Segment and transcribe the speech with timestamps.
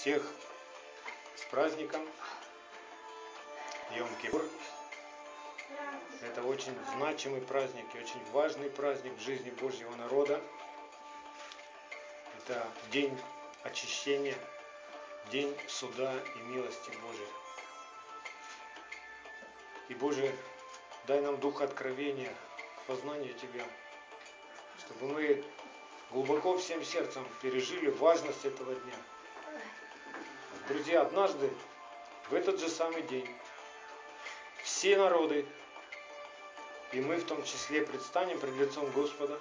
[0.00, 0.22] всех
[1.36, 2.00] с праздником
[3.90, 4.48] Йом-Кипур.
[6.22, 10.40] Это очень значимый праздник и очень важный праздник в жизни Божьего народа.
[12.38, 13.14] Это день
[13.62, 14.38] очищения,
[15.30, 17.28] день суда и милости Божьей.
[19.90, 20.34] И Боже,
[21.06, 22.32] дай нам дух откровения
[22.78, 23.66] к познанию Тебя,
[24.78, 25.44] чтобы мы
[26.10, 28.96] глубоко всем сердцем пережили важность этого дня.
[30.70, 31.50] Друзья, однажды,
[32.28, 33.28] в этот же самый день,
[34.62, 35.44] все народы,
[36.92, 39.36] и мы в том числе предстанем пред лицом Господа,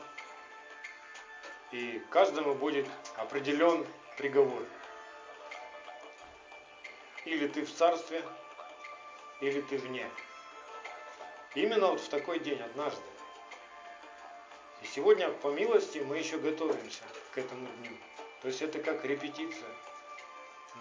[1.71, 3.85] и каждому будет определен
[4.17, 4.63] приговор.
[7.25, 8.25] Или ты в царстве,
[9.39, 10.09] или ты вне.
[11.53, 13.03] Именно вот в такой день, однажды.
[14.81, 17.03] И сегодня, по милости, мы еще готовимся
[17.35, 17.95] к этому дню.
[18.41, 19.69] То есть это как репетиция.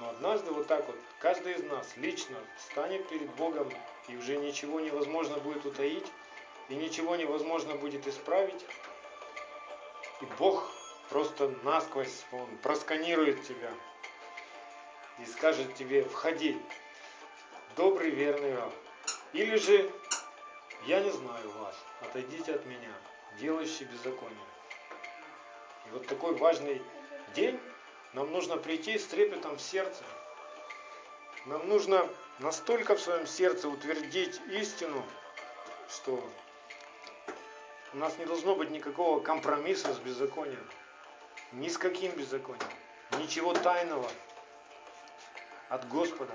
[0.00, 3.68] Но однажды вот так вот каждый из нас лично станет перед Богом,
[4.08, 6.06] и уже ничего невозможно будет утаить,
[6.68, 8.64] и ничего невозможно будет исправить.
[10.20, 10.70] И Бог
[11.08, 13.70] просто насквозь, Он просканирует тебя
[15.18, 16.60] и скажет тебе, входи,
[17.76, 18.72] добрый верный раб.
[19.32, 19.90] Или же,
[20.86, 22.92] я не знаю вас, отойдите от меня
[23.40, 24.38] делающий беззаконие.
[25.86, 26.82] И вот такой важный
[27.34, 27.58] день
[28.14, 30.02] нам нужно прийти с трепетом в сердце.
[31.46, 35.04] Нам нужно настолько в своем сердце утвердить истину,
[35.88, 36.22] что
[37.92, 40.66] у нас не должно быть никакого компромисса с беззаконием.
[41.52, 42.68] Ни с каким беззаконием.
[43.18, 44.08] Ничего тайного
[45.68, 46.34] от Господа.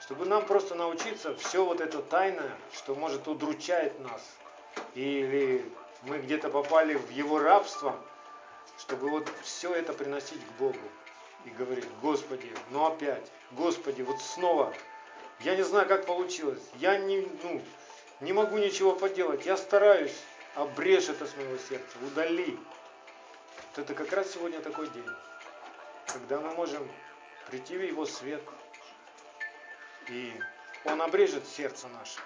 [0.00, 4.22] Чтобы нам просто научиться все вот это тайное, что может удручает нас,
[4.94, 5.70] или
[6.02, 7.96] мы где-то попали в его рабство,
[8.78, 10.78] чтобы вот все это приносить к Богу
[11.44, 14.74] и говорить, Господи, ну опять, Господи, вот снова,
[15.40, 17.62] я не знаю, как получилось, я не, ну,
[18.20, 20.16] не могу ничего поделать, я стараюсь,
[20.54, 22.58] обрежь это с моего сердца, удали.
[23.56, 25.08] Вот это как раз сегодня такой день,
[26.06, 26.88] когда мы можем
[27.48, 28.42] прийти в Его свет,
[30.08, 30.32] и
[30.84, 32.20] Он обрежет сердце наше.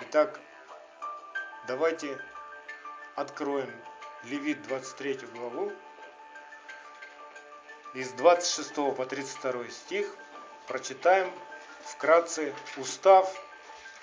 [0.00, 0.40] Итак,
[1.66, 2.16] Давайте
[3.16, 3.72] откроем
[4.24, 5.72] Левит 23 главу.
[7.94, 10.06] Из 26 по 32 стих
[10.68, 11.32] прочитаем
[11.82, 13.34] вкратце устав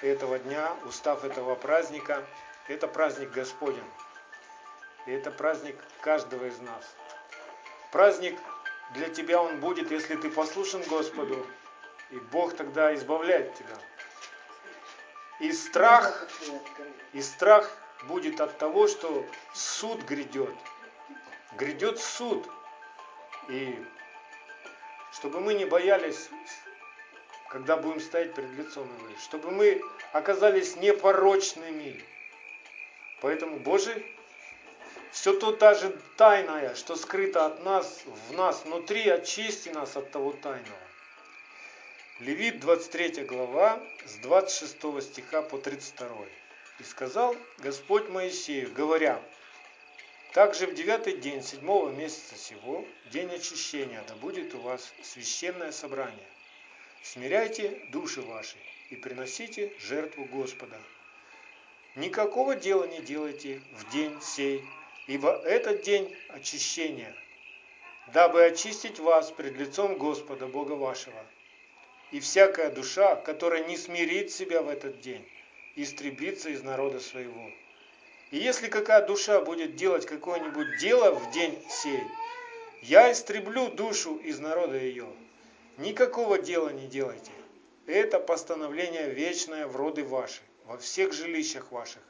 [0.01, 2.25] этого дня, устав этого праздника.
[2.68, 3.91] Это праздник Господень.
[5.06, 6.84] И это праздник каждого из нас.
[7.91, 8.40] Праздник
[8.95, 11.45] для тебя он будет, если ты послушен Господу,
[12.09, 13.78] и Бог тогда избавляет тебя.
[15.40, 16.28] И страх,
[17.12, 17.69] и страх
[18.07, 20.55] будет от того, что суд грядет.
[21.57, 22.47] Грядет суд.
[23.49, 23.77] И
[25.11, 26.29] чтобы мы не боялись,
[27.49, 29.81] когда будем стоять перед лицом Его, чтобы мы
[30.11, 32.03] оказались непорочными.
[33.21, 34.03] Поэтому, Боже,
[35.11, 40.11] все то та же тайное, что скрыто от нас, в нас внутри, очисти нас от
[40.11, 40.79] того тайного.
[42.19, 46.25] Левит 23 глава с 26 стиха по 32.
[46.79, 49.22] «И сказал Господь Моисею, говоря,
[50.34, 56.28] также в девятый день седьмого месяца сего, день очищения, да будет у вас священное собрание.
[57.03, 58.57] Смиряйте души ваши
[58.89, 60.79] и приносите жертву Господа.
[61.95, 64.63] Никакого дела не делайте в день сей,
[65.06, 67.16] ибо этот день очищения,
[68.07, 71.23] дабы очистить вас пред лицом Господа Бога вашего,
[72.09, 75.23] и всякая душа, которая не смирит себя в этот день,
[75.75, 77.51] истребится из народа своего.
[78.31, 82.03] И если какая душа будет делать какое-нибудь дело в день сей,
[82.81, 85.07] я истреблю душу из народа ее.
[85.78, 87.31] Никакого дела не делайте.
[87.85, 92.01] Это постановление вечное в роды ваши, во всех жилищах ваших.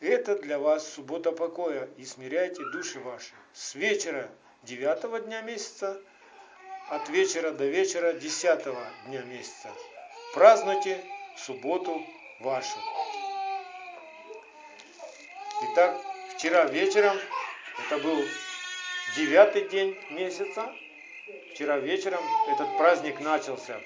[0.00, 3.32] Это для вас суббота покоя, и смиряйте души ваши.
[3.52, 4.28] С вечера
[4.64, 6.00] девятого дня месяца
[6.88, 9.70] от вечера до вечера десятого дня месяца.
[10.34, 11.00] Празднуйте
[11.36, 12.02] субботу
[12.40, 12.78] вашу.
[15.64, 16.00] Итак,
[16.36, 17.16] вчера вечером,
[17.78, 18.22] это был
[19.16, 20.74] девятый день месяца,
[21.52, 23.80] вчера вечером этот праздник начался.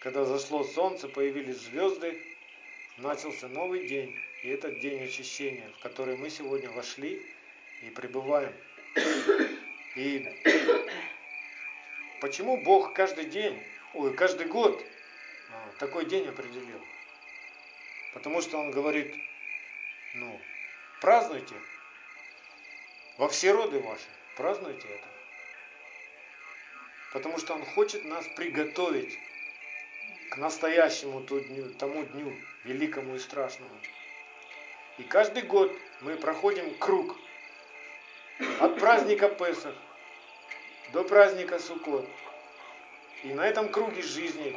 [0.00, 2.20] Когда зашло солнце, появились звезды,
[2.98, 4.14] начался новый день.
[4.42, 7.20] И этот день очищения, в который мы сегодня вошли
[7.82, 8.52] и пребываем.
[9.96, 10.24] И
[12.20, 13.58] Почему Бог каждый день,
[13.94, 14.84] ой, каждый год
[15.50, 16.78] а, такой день определил?
[18.12, 19.14] Потому что Он говорит,
[20.14, 20.40] ну,
[21.00, 21.54] празднуйте
[23.18, 25.10] во все роды ваши, празднуйте это.
[27.12, 29.18] потому что Он хочет нас приготовить
[30.30, 31.22] к настоящему
[31.78, 33.74] тому дню, великому и страшному.
[34.98, 37.16] И каждый год мы проходим круг
[38.60, 39.74] от праздника Песах
[40.92, 42.08] до праздника Суккот.
[43.22, 44.56] И на этом круге жизни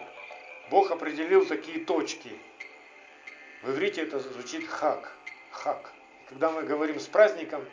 [0.69, 2.31] Бог определил такие точки.
[3.61, 5.11] В иврите это звучит хак.
[5.53, 5.93] Хак.
[6.27, 7.65] Когда мы говорим с праздником,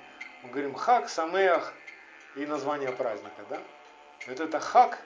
[0.43, 1.75] мы говорим хак, самеах
[2.37, 3.45] и название праздника.
[3.49, 3.61] Да?
[4.27, 4.99] Вот это хак,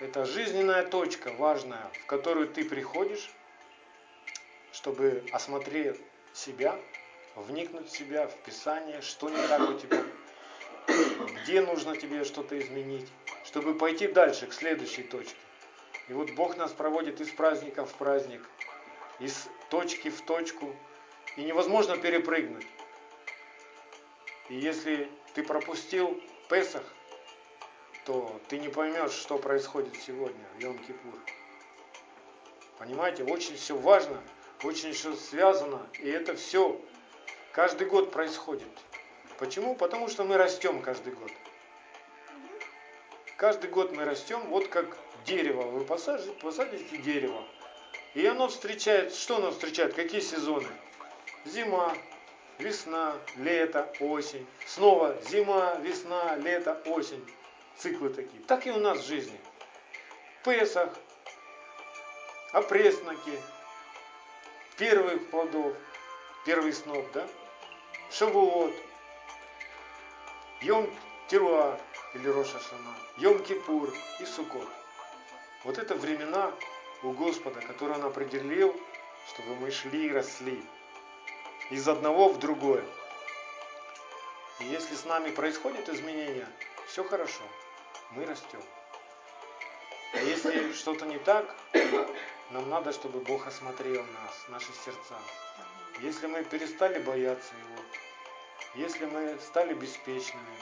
[0.00, 3.30] это жизненная точка важная, в которую ты приходишь,
[4.72, 6.00] чтобы осмотреть
[6.32, 6.76] себя,
[7.34, 10.02] вникнуть в себя, в Писание, что не так у тебя,
[11.42, 13.10] где нужно тебе что-то изменить,
[13.44, 15.36] чтобы пойти дальше, к следующей точке.
[16.08, 18.42] И вот Бог нас проводит из праздника в праздник,
[19.18, 20.76] из точки в точку,
[21.36, 22.66] и невозможно перепрыгнуть.
[24.48, 26.84] И если ты пропустил Песах,
[28.04, 31.18] то ты не поймешь, что происходит сегодня, в Йом-Кипур.
[32.78, 34.20] Понимаете, очень все важно,
[34.64, 36.80] очень все связано, и это все
[37.52, 38.68] каждый год происходит.
[39.38, 39.74] Почему?
[39.74, 41.30] Потому что мы растем каждый год.
[43.36, 45.62] Каждый год мы растем, вот как дерево.
[45.62, 47.46] Вы посадите, посадите дерево,
[48.14, 50.68] и оно встречает, что оно встречает, какие сезоны?
[51.44, 51.96] Зима,
[52.58, 54.46] весна, лето, осень.
[54.66, 57.24] Снова зима, весна, лето, осень.
[57.78, 58.42] Циклы такие.
[58.42, 59.40] Так и у нас в жизни.
[60.44, 60.90] Песах,
[62.52, 63.38] опресноки,
[64.76, 65.74] первых плодов,
[66.44, 67.26] первый сноп, да?
[68.10, 68.74] Шавуот,
[70.60, 70.90] Йом
[71.28, 71.78] Тируа
[72.14, 74.68] или Роша Шана, Йом Кипур и Сукот.
[75.64, 76.52] Вот это времена
[77.02, 78.78] у Господа, которые Он определил,
[79.28, 80.62] чтобы мы шли и росли
[81.70, 82.84] из одного в другое.
[84.58, 86.46] И если с нами происходит изменение,
[86.88, 87.42] все хорошо,
[88.10, 88.62] мы растем.
[90.12, 91.54] А если что-то не так,
[92.50, 95.16] нам надо, чтобы Бог осмотрел нас, наши сердца.
[96.00, 97.82] Если мы перестали бояться Его,
[98.74, 100.58] если мы стали беспечными,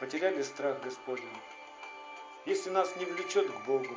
[0.00, 1.38] потеряли страх Господень,
[2.44, 3.96] если нас не влечет к Богу,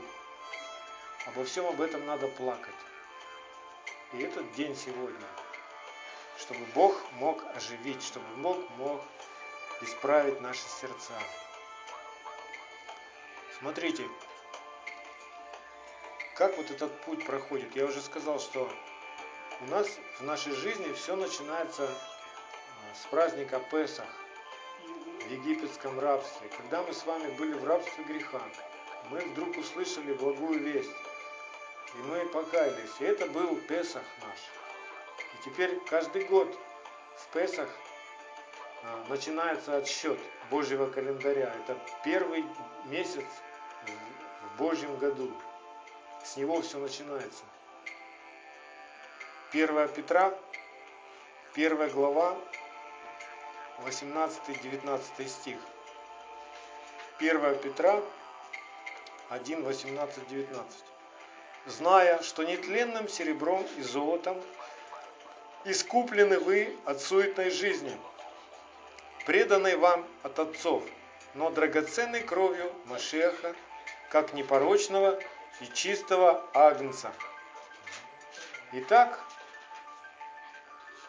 [1.26, 2.74] обо всем об этом надо плакать.
[4.14, 5.28] И этот день сегодня,
[6.50, 9.04] чтобы Бог мог оживить, чтобы Бог мог
[9.82, 11.14] исправить наши сердца.
[13.60, 14.08] Смотрите,
[16.34, 17.76] как вот этот путь проходит.
[17.76, 18.68] Я уже сказал, что
[19.62, 19.88] у нас
[20.18, 24.10] в нашей жизни все начинается а, с праздника Песах
[25.28, 26.50] в египетском рабстве.
[26.58, 28.42] Когда мы с вами были в рабстве греха,
[29.12, 30.96] мы вдруг услышали благую весть.
[31.94, 32.90] И мы покаялись.
[33.00, 34.59] И это был Песах наш.
[35.46, 36.54] Теперь каждый год
[37.16, 37.70] в Песах
[38.84, 40.20] а, начинается отсчет
[40.50, 41.54] Божьего календаря.
[41.64, 42.46] Это первый
[42.86, 43.26] месяц
[43.86, 45.32] в Божьем году.
[46.24, 47.44] С него все начинается.
[49.52, 50.38] 1 Петра,
[51.56, 52.38] 1 глава,
[53.86, 55.60] 18-19 стих.
[57.20, 58.02] 1 Петра
[59.30, 60.84] 1, 18, 19.
[61.68, 64.42] Зная, что нетленным серебром и золотом
[65.66, 67.96] искуплены вы от суетной жизни,
[69.26, 70.84] преданной вам от отцов,
[71.34, 73.56] но драгоценной кровью Машеха,
[74.10, 75.20] как непорочного
[75.62, 77.12] и чистого агнца.
[78.72, 79.20] Итак,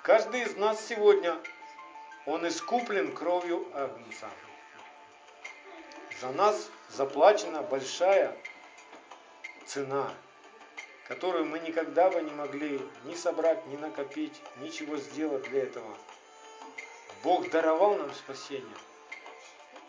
[0.03, 1.37] каждый из нас сегодня
[2.27, 4.29] он искуплен кровью Агнца.
[6.21, 8.37] За нас заплачена большая
[9.67, 10.13] цена,
[11.11, 15.97] которую мы никогда бы не могли ни собрать, ни накопить, ничего сделать для этого.
[17.25, 18.77] Бог даровал нам спасение,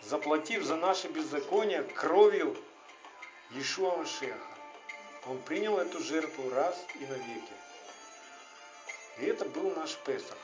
[0.01, 2.57] заплатив за наше беззаконие кровью
[3.51, 4.35] Иешуа Машеха.
[5.27, 7.53] Он принял эту жертву раз и навеки.
[9.19, 10.39] И это был наш Песах.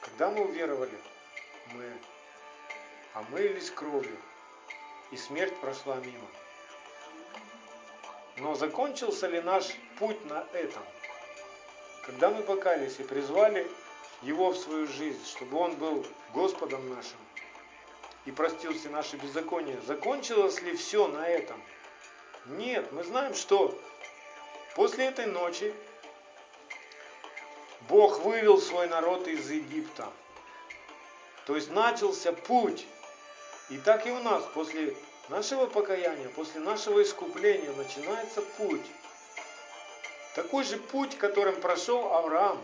[0.00, 0.96] Когда мы уверовали,
[1.72, 1.92] мы
[3.14, 4.16] омылись кровью,
[5.10, 6.28] и смерть прошла мимо.
[8.36, 9.66] Но закончился ли наш
[9.98, 10.82] путь на этом?
[12.06, 13.70] Когда мы покались и призвали
[14.22, 17.18] Его в свою жизнь, чтобы Он был Господом нашим
[18.24, 21.62] и простил все наши беззакония, закончилось ли все на этом?
[22.46, 23.78] Нет, мы знаем, что
[24.74, 25.74] после этой ночи
[27.88, 30.08] Бог вывел свой народ из Египта.
[31.46, 32.86] То есть начался путь.
[33.70, 34.96] И так и у нас после
[35.32, 38.84] нашего покаяния, после нашего искупления начинается путь.
[40.34, 42.62] Такой же путь, которым прошел Авраам.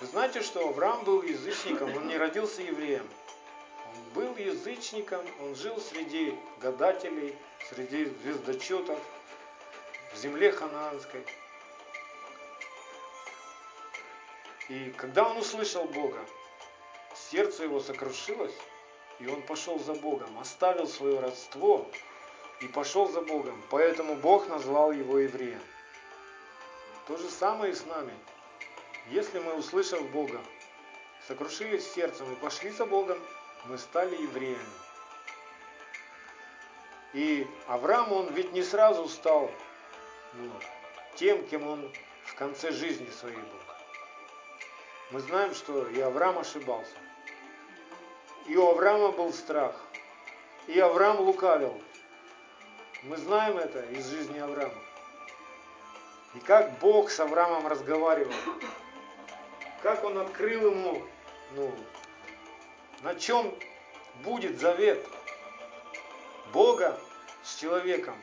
[0.00, 3.06] Вы знаете, что Авраам был язычником, он не родился евреем.
[3.94, 7.36] Он был язычником, он жил среди гадателей,
[7.68, 8.98] среди звездочетов,
[10.14, 11.24] в земле ханаанской.
[14.70, 16.24] И когда он услышал Бога,
[17.30, 18.54] сердце его сокрушилось,
[19.18, 21.86] и он пошел за Богом, оставил свое родство
[22.60, 23.62] и пошел за Богом.
[23.70, 25.62] Поэтому Бог назвал его евреем.
[27.06, 28.12] То же самое и с нами.
[29.08, 30.40] Если мы, услышав Бога,
[31.28, 33.18] сокрушились сердцем и пошли за Богом,
[33.66, 34.58] мы стали евреями.
[37.12, 39.50] И Авраам, он ведь не сразу стал
[40.34, 40.50] ну,
[41.14, 41.92] тем, кем он
[42.24, 43.60] в конце жизни своей был.
[45.12, 46.96] Мы знаем, что и Авраам ошибался.
[48.48, 49.74] И у Авраама был страх.
[50.68, 51.80] И Авраам лукавил.
[53.02, 54.82] Мы знаем это из жизни Авраама.
[56.34, 58.32] И как Бог с Авраамом разговаривал.
[59.82, 61.02] Как он открыл ему,
[61.54, 61.72] ну,
[63.02, 63.54] на чем
[64.22, 65.04] будет завет
[66.52, 66.98] Бога
[67.42, 68.16] с человеком.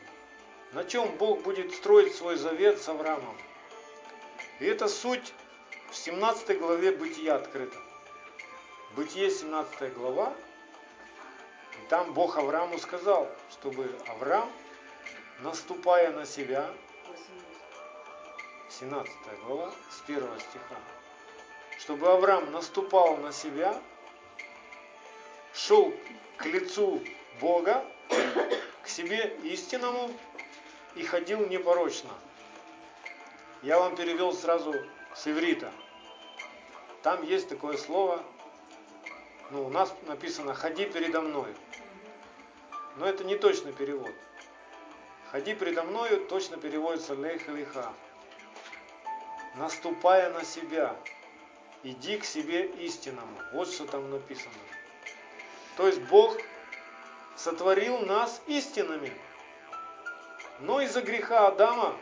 [0.72, 3.36] На чем Бог будет строить свой завет с Авраамом.
[4.60, 5.32] И это суть
[5.90, 7.83] в 17 главе Бытия открыта.
[8.96, 10.32] Бытие 17 глава,
[11.88, 14.48] там Бог Аврааму сказал, чтобы Авраам,
[15.40, 16.70] наступая на себя,
[18.70, 19.12] 17
[19.44, 20.76] глава, с 1 стиха,
[21.80, 23.82] чтобы Авраам наступал на себя,
[25.52, 25.92] шел
[26.36, 27.02] к лицу
[27.40, 27.84] Бога,
[28.84, 30.08] к себе истинному
[30.94, 32.10] и ходил непорочно.
[33.62, 34.72] Я вам перевел сразу
[35.16, 35.72] с иврита.
[37.02, 38.24] Там есть такое слово
[39.50, 41.54] ну, у нас написано «ходи передо мною».
[42.96, 44.12] Но это не точный перевод.
[45.30, 47.92] «Ходи передо мною» точно переводится «лейха лиха».
[49.56, 50.96] Наступая на себя,
[51.82, 53.36] иди к себе истинному.
[53.52, 54.54] Вот что там написано.
[55.76, 56.36] То есть Бог
[57.36, 59.12] сотворил нас истинными.
[60.60, 61.96] Но из-за греха Адама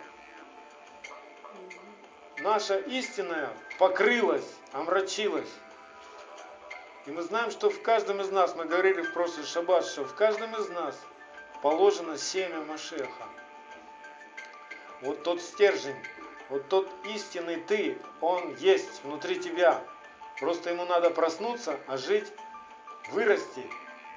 [2.39, 5.49] наша истинная покрылась, омрачилась.
[7.05, 10.15] И мы знаем, что в каждом из нас, мы говорили в прошлый шаббат, что в
[10.15, 10.97] каждом из нас
[11.61, 13.29] положено семя Машеха.
[15.01, 15.97] Вот тот стержень,
[16.49, 19.83] вот тот истинный ты, он есть внутри тебя.
[20.39, 22.33] Просто ему надо проснуться, ожить,
[23.11, 23.67] вырасти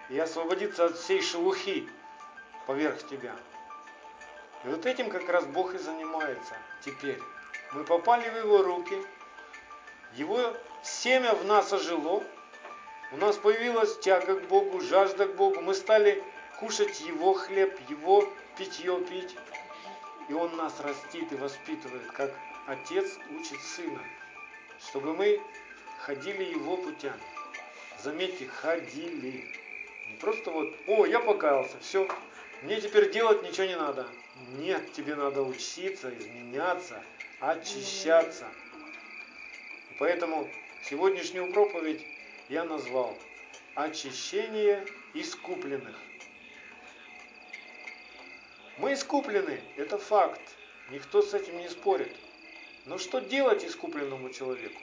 [0.10, 1.90] и освободиться от всей шелухи
[2.68, 3.36] поверх тебя.
[4.64, 7.20] И вот этим как раз Бог и занимается теперь.
[7.74, 9.04] Мы попали в Его руки,
[10.14, 12.24] Его семя в нас ожило,
[13.12, 15.62] у нас появилась тяга к Богу, жажда к Богу.
[15.62, 16.24] Мы стали
[16.60, 19.36] кушать Его хлеб, Его питье пить.
[20.28, 22.34] И Он нас растит и воспитывает, как
[22.66, 24.02] Отец учит Сына,
[24.80, 25.40] чтобы мы
[26.00, 27.22] ходили Его путями.
[28.02, 29.46] Заметьте, ходили.
[30.10, 32.08] Не просто вот, о, я покаялся, все,
[32.64, 34.08] мне теперь делать ничего не надо.
[34.58, 37.04] Нет, тебе надо учиться, изменяться,
[37.40, 38.46] очищаться.
[39.92, 40.50] И поэтому
[40.90, 42.04] сегодняшнюю проповедь
[42.50, 43.18] я назвал
[43.74, 46.00] очищение искупленных.
[48.78, 50.42] Мы искуплены, это факт,
[50.92, 52.14] никто с этим не спорит.
[52.86, 54.80] Но что делать искупленному человеку?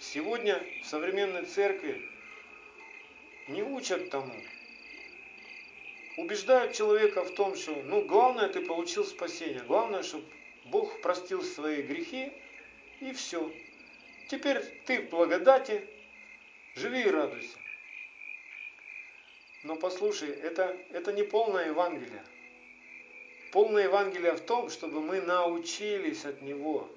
[0.00, 2.08] Сегодня в современной церкви
[3.48, 4.34] не учат тому.
[6.18, 10.24] Убеждают человека в том, что ну главное ты получил спасение, главное, чтобы
[10.66, 12.32] Бог простил свои грехи
[13.00, 13.50] и все.
[14.28, 15.84] Теперь ты в благодати,
[16.78, 17.58] Живи и радуйся.
[19.64, 22.22] Но послушай, это, это не полное Евангелие.
[23.50, 26.88] Полное Евангелие в том, чтобы мы научились от Него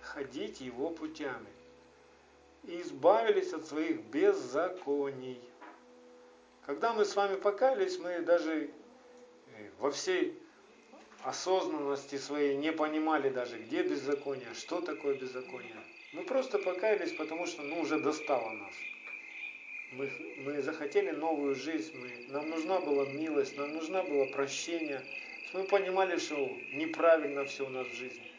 [0.00, 1.52] ходить Его путями
[2.64, 5.42] и избавились от своих беззаконий.
[6.64, 8.70] Когда мы с вами покаялись, мы даже
[9.58, 10.40] э, во всей
[11.22, 15.76] осознанности своей не понимали даже, где беззаконие, что такое беззаконие.
[16.16, 18.72] Мы просто покаялись, потому что ну, уже достало нас.
[19.92, 25.02] Мы, мы захотели новую жизнь, мы, нам нужна была милость, нам нужна была прощение.
[25.52, 26.36] Мы понимали, что
[26.72, 28.32] неправильно все у нас в жизни.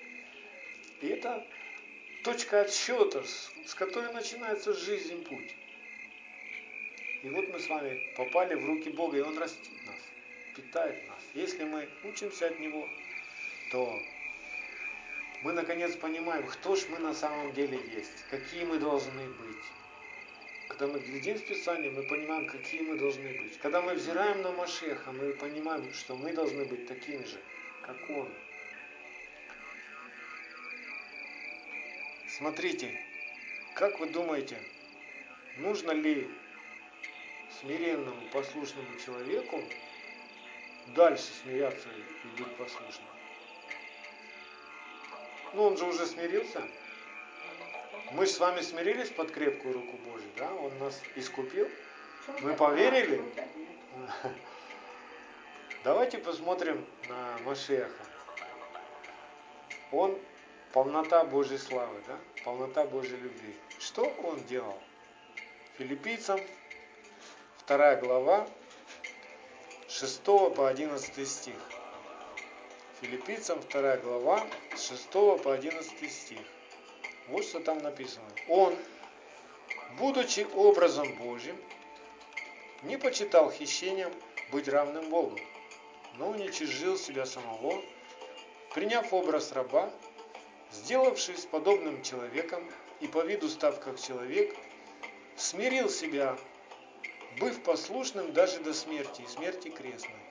[1.01, 1.46] И это
[2.24, 5.55] точка отсчета, с которой начинается жизнь, путь.
[7.22, 10.01] И вот мы с вами попали в руки Бога, и Он растит нас,
[10.55, 11.19] питает нас.
[11.36, 12.89] Если мы учимся от Него,
[13.72, 14.00] то
[15.44, 19.63] мы наконец понимаем, кто ж мы на самом деле есть, какие мы должны быть.
[20.67, 23.58] Когда мы глядим в Писание, мы понимаем, какие мы должны быть.
[23.60, 27.39] Когда мы взираем на Машеха, мы понимаем, что мы должны быть такими же,
[27.82, 28.29] как Он.
[32.38, 33.00] Смотрите,
[33.75, 34.60] как вы думаете,
[35.58, 36.29] нужно ли
[37.62, 39.63] смиренному, послушному человеку
[40.96, 43.17] дальше смиряться и быть послушным?
[45.54, 46.62] Ну, он же уже смирился.
[48.12, 50.54] Мы же с вами смирились под крепкую руку Божью, да?
[50.54, 51.68] Он нас искупил.
[52.42, 53.22] Мы поверили?
[55.84, 58.04] Давайте посмотрим на Машеха.
[59.92, 60.18] Он
[60.74, 62.18] полнота Божьей славы, да?
[62.44, 63.54] полнота Божьей любви.
[63.80, 64.77] Что он делал?
[65.77, 66.39] Филиппийцам,
[67.68, 68.48] 2 глава,
[69.89, 71.56] 6 по 11 стих.
[73.00, 75.12] Филиппийцам 2 глава, 6
[75.44, 76.39] по 11 стих.
[77.27, 78.25] Вот что там написано.
[78.50, 78.75] Он,
[80.00, 81.56] будучи образом Божьим,
[82.82, 84.12] не почитал хищением
[84.51, 85.38] быть равным Богу,
[86.16, 87.84] но уничижил себя самого,
[88.74, 89.92] приняв образ раба,
[90.72, 92.68] сделавшись подобным человеком
[93.00, 94.56] и по виду став как человек,
[95.36, 96.36] смирил себя,
[97.39, 100.26] быв послушным даже до смерти и смерти крестной.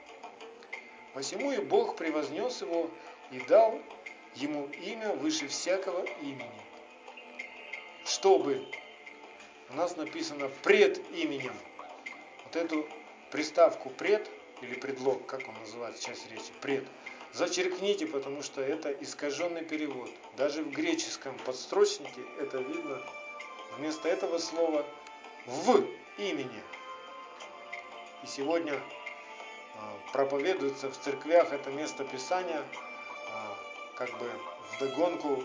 [1.16, 2.90] Посему и Бог превознес его
[3.30, 3.80] и дал
[4.34, 6.60] ему имя выше всякого имени,
[8.04, 8.68] чтобы
[9.70, 11.54] у нас написано пред именем.
[12.44, 12.86] Вот эту
[13.30, 14.30] приставку пред
[14.60, 16.84] или предлог, как он называется, часть речи, пред,
[17.32, 20.10] зачеркните, потому что это искаженный перевод.
[20.36, 23.00] Даже в греческом подстрочнике это видно.
[23.78, 24.84] Вместо этого слова
[25.46, 25.82] в
[26.18, 26.62] имени.
[28.22, 28.78] И сегодня
[30.12, 32.62] проповедуется в церквях это место Писания
[33.32, 33.56] а,
[33.96, 34.30] как бы
[34.70, 35.44] в догонку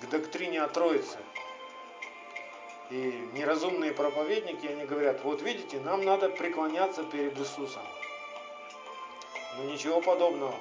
[0.00, 1.18] к доктрине о Троице.
[2.90, 7.82] И неразумные проповедники, они говорят, вот видите, нам надо преклоняться перед Иисусом.
[9.56, 10.54] Но ничего подобного.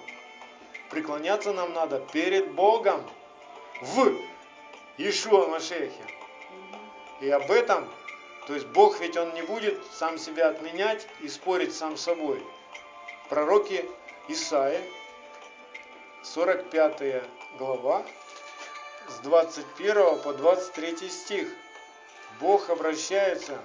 [0.89, 3.03] Преклоняться нам надо перед Богом
[3.81, 4.15] в
[4.97, 6.05] Ишуа Машехе.
[7.19, 7.89] И об этом,
[8.47, 12.41] то есть Бог ведь Он не будет сам себя отменять и спорить сам с собой.
[13.31, 13.89] Пророки
[14.27, 14.83] Исаи,
[16.21, 17.23] 45
[17.57, 18.05] глава,
[19.07, 21.47] с 21 по 23 стих.
[22.41, 23.57] Бог обращается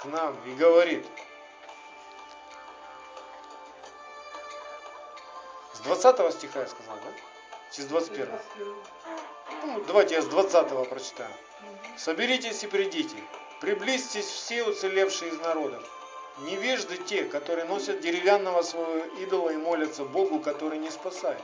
[0.00, 1.06] к нам и говорит,
[5.74, 7.12] с 20 стиха я сказал, да?
[7.72, 8.38] Через 21.
[9.64, 11.34] Ну, давайте я с 20 прочитаю.
[11.98, 13.22] Соберитесь и придите,
[13.60, 15.99] приблизьтесь все уцелевшие из народов.
[16.38, 21.42] Невежды те, которые носят деревянного своего идола и молятся Богу, который не спасает.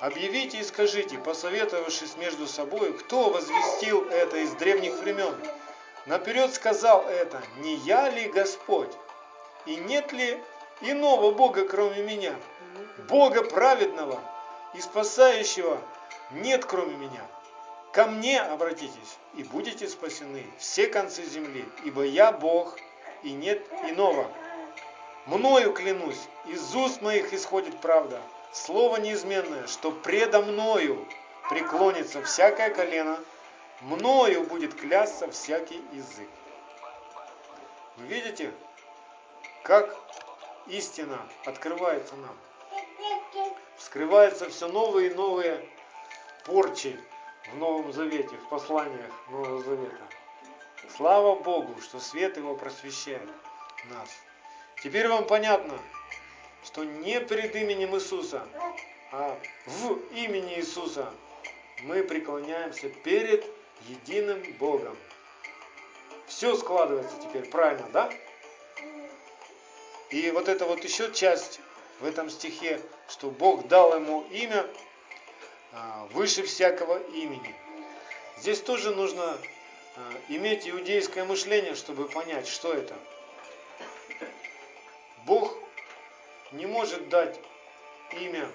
[0.00, 5.34] Объявите и скажите, посоветовавшись между собой, кто возвестил это из древних времен.
[6.06, 8.90] Наперед сказал это, не я ли Господь?
[9.66, 10.42] И нет ли
[10.80, 12.34] иного Бога, кроме меня?
[13.08, 14.18] Бога праведного
[14.74, 15.78] и спасающего
[16.30, 17.26] нет, кроме меня.
[17.92, 22.78] Ко мне обратитесь, и будете спасены все концы земли, ибо я Бог,
[23.22, 24.30] и нет иного.
[25.26, 28.20] Мною клянусь, из уст моих исходит правда,
[28.52, 31.06] Слово неизменное, что предо мною
[31.48, 33.20] преклонится всякое колено,
[33.80, 36.28] мною будет клясться всякий язык.
[37.96, 38.52] Вы видите,
[39.62, 39.96] как
[40.66, 42.36] истина открывается нам.
[43.76, 45.64] Вскрываются все новые и новые
[46.44, 46.98] порчи
[47.52, 50.08] в Новом Завете, в посланиях Нового Завета.
[50.96, 53.28] Слава Богу, что свет Его просвещает
[53.90, 54.08] нас.
[54.82, 55.78] Теперь вам понятно,
[56.64, 58.46] что не перед именем Иисуса,
[59.12, 61.12] а в имени Иисуса
[61.82, 63.44] мы преклоняемся перед
[63.88, 64.96] единым Богом.
[66.26, 68.10] Все складывается теперь правильно, да?
[70.10, 71.60] И вот это вот еще часть
[72.00, 74.66] в этом стихе, что Бог дал ему имя
[75.72, 77.54] а, выше всякого имени.
[78.38, 79.38] Здесь тоже нужно
[80.28, 82.94] иметь иудейское мышление, чтобы понять, что это.
[85.26, 85.56] Бог
[86.52, 87.38] не может дать
[88.12, 88.50] имя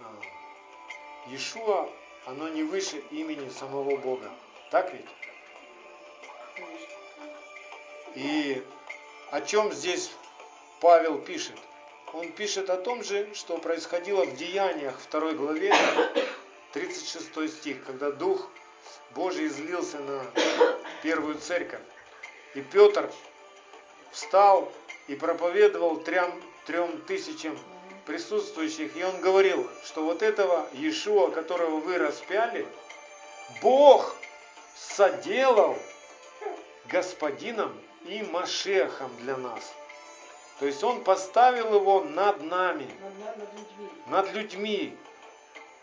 [0.00, 1.88] а, Иешуа,
[2.26, 4.30] оно не выше имени самого Бога.
[4.70, 5.06] Так ведь?
[8.14, 8.62] И
[9.30, 10.10] о чем здесь
[10.80, 11.56] Павел пишет?
[12.12, 15.74] Он пишет о том же, что происходило в Деяниях 2 главе,
[16.72, 18.50] 36 стих, когда Дух
[19.14, 20.24] Божий излился на
[21.02, 21.80] первую церковь.
[22.54, 23.10] И Петр
[24.10, 24.70] встал
[25.08, 27.58] и проповедовал трем, трем тысячам
[28.06, 28.96] присутствующих.
[28.96, 32.66] И он говорил, что вот этого Иешуа, которого вы распяли,
[33.60, 34.14] Бог
[34.76, 35.76] соделал
[36.86, 37.72] господином
[38.04, 39.72] и Машехом для нас.
[40.58, 42.88] То есть он поставил его над нами,
[44.06, 44.96] над людьми.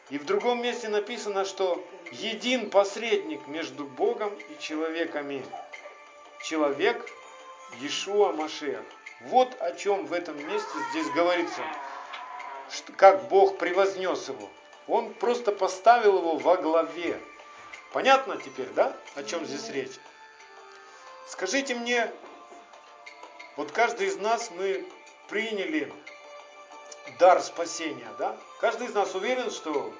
[0.09, 5.45] И в другом месте написано, что един посредник между Богом и человеками.
[6.43, 7.07] Человек
[7.79, 8.81] Иешуа Машех.
[9.21, 11.61] Вот о чем в этом месте здесь говорится.
[12.97, 14.49] Как Бог превознес его.
[14.87, 17.19] Он просто поставил его во главе.
[17.93, 19.99] Понятно теперь, да, о чем здесь речь?
[21.27, 22.11] Скажите мне,
[23.55, 24.85] вот каждый из нас мы
[25.27, 25.91] приняли
[27.19, 28.37] дар спасения, да?
[28.59, 29.93] Каждый из нас уверен, что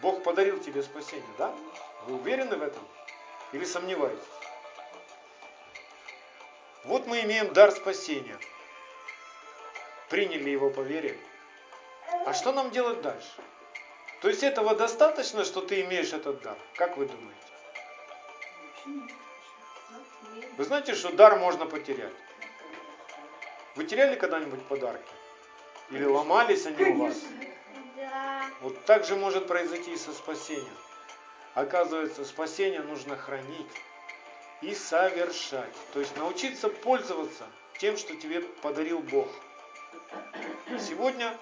[0.00, 1.54] Бог подарил тебе спасение, да?
[2.06, 2.82] Вы уверены в этом?
[3.52, 4.22] Или сомневаетесь?
[6.84, 8.38] Вот мы имеем дар спасения.
[10.10, 11.18] Приняли его по вере.
[12.26, 13.32] А что нам делать дальше?
[14.20, 16.56] То есть этого достаточно, что ты имеешь этот дар?
[16.74, 17.40] Как вы думаете?
[20.56, 22.12] Вы знаете, что дар можно потерять?
[23.76, 25.13] Вы теряли когда-нибудь подарки?
[25.90, 27.20] Или ломались они у вас?
[27.96, 28.44] Да.
[28.60, 30.76] Вот так же может произойти и со спасением.
[31.54, 33.70] Оказывается, спасение нужно хранить
[34.60, 35.74] и совершать.
[35.92, 37.46] То есть научиться пользоваться
[37.78, 39.28] тем, что тебе подарил Бог.
[40.78, 41.36] Сегодня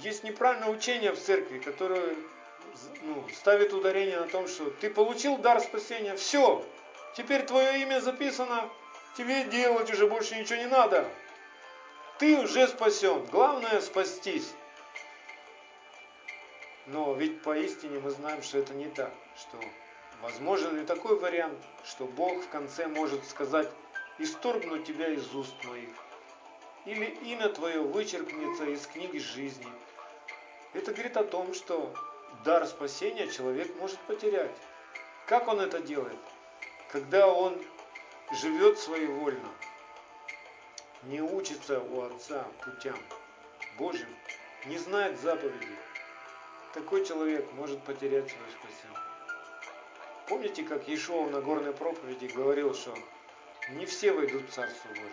[0.00, 2.16] есть неправильное учение в церкви, которое
[3.02, 6.64] ну, ставит ударение на том, что ты получил дар спасения, все,
[7.16, 8.68] теперь твое имя записано,
[9.16, 11.08] тебе делать уже больше ничего не надо.
[12.18, 14.54] Ты уже спасен, главное спастись.
[16.86, 19.58] Но ведь поистине мы знаем, что это не так, что
[20.22, 23.68] возможен и такой вариант, что Бог в конце может сказать,
[24.18, 25.88] исторгнуть тебя из уст моих,
[26.84, 29.66] или имя твое вычеркнется из книги жизни.
[30.72, 31.92] Это говорит о том, что
[32.44, 34.54] дар спасения человек может потерять.
[35.26, 36.18] Как он это делает?
[36.92, 37.60] Когда он
[38.40, 39.48] живет своевольно,
[41.06, 42.98] не учится у Отца путям
[43.78, 44.08] Божьим,
[44.66, 45.76] не знает заповедей,
[46.72, 48.98] такой человек может потерять свое спасение.
[50.28, 52.94] Помните, как Иешуа на горной проповеди говорил, что
[53.70, 55.12] не все войдут в Царство Божие.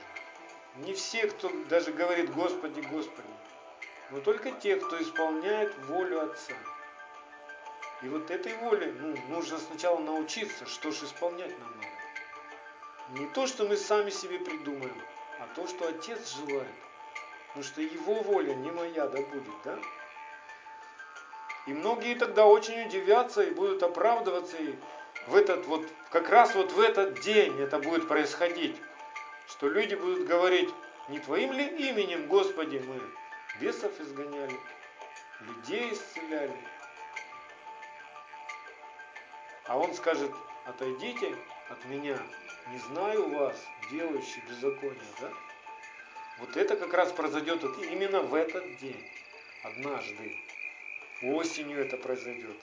[0.77, 3.27] Не все, кто даже говорит Господи, Господи,
[4.11, 6.53] но только те, кто исполняет волю Отца.
[8.01, 13.19] И вот этой воле ну, нужно сначала научиться, что же исполнять нам надо.
[13.19, 14.95] Не то, что мы сами себе придумаем,
[15.41, 16.67] а то, что Отец желает.
[17.47, 19.77] Потому что Его воля не моя да будет, да?
[21.65, 24.57] И многие тогда очень удивятся и будут оправдываться.
[24.57, 24.75] И
[25.27, 28.79] в этот вот, как раз вот в этот день это будет происходить.
[29.47, 30.69] Что люди будут говорить,
[31.09, 33.01] не Твоим ли именем, Господи, мы
[33.59, 34.55] бесов изгоняли,
[35.41, 36.55] людей исцеляли.
[39.65, 40.31] А он скажет,
[40.65, 41.35] отойдите
[41.69, 42.17] от меня,
[42.71, 43.55] не знаю вас,
[43.91, 45.31] делающий беззаконие, да?
[46.39, 49.05] Вот это как раз произойдет вот именно в этот день,
[49.63, 50.35] однажды.
[51.21, 52.57] Осенью это произойдет.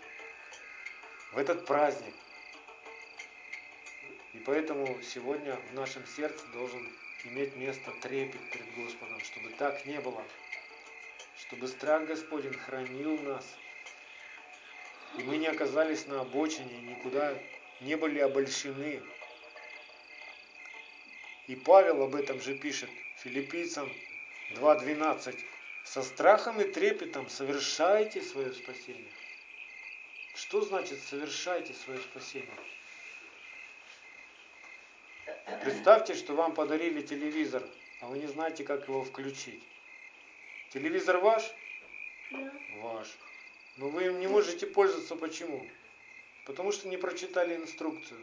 [1.32, 2.14] В этот праздник.
[4.32, 6.92] И поэтому сегодня в нашем сердце должен
[7.24, 10.24] иметь место трепет перед Господом, чтобы так не было.
[11.36, 13.44] Чтобы страх Господень хранил нас.
[15.18, 17.34] И мы не оказались на обочине, никуда
[17.80, 19.02] не были обольщены.
[21.48, 23.90] И Павел об этом же пишет филиппийцам
[24.50, 25.34] 2.12
[25.82, 29.10] со страхом и трепетом совершайте свое спасение.
[30.34, 32.54] Что значит совершайте свое спасение?
[35.62, 37.62] Представьте, что вам подарили телевизор,
[38.02, 39.62] а вы не знаете, как его включить.
[40.70, 41.50] Телевизор ваш?
[42.30, 42.52] Да.
[42.82, 43.08] Ваш.
[43.78, 45.16] Но вы им не можете пользоваться.
[45.16, 45.66] Почему?
[46.44, 48.20] Потому что не прочитали инструкцию.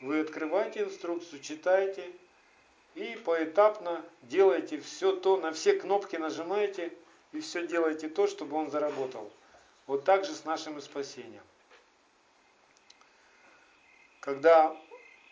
[0.00, 2.10] Вы открываете инструкцию, читаете,
[2.94, 6.92] и поэтапно делаете все то, на все кнопки нажимаете
[7.32, 9.30] и все делаете то, чтобы он заработал.
[9.86, 11.42] Вот так же с нашим спасением.
[14.20, 14.76] Когда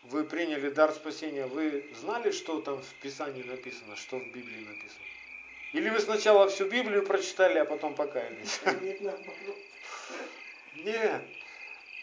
[0.03, 5.05] вы приняли дар спасения, вы знали, что там в Писании написано, что в Библии написано?
[5.73, 8.61] Или вы сначала всю Библию прочитали, а потом покаялись?
[10.75, 11.23] Нет.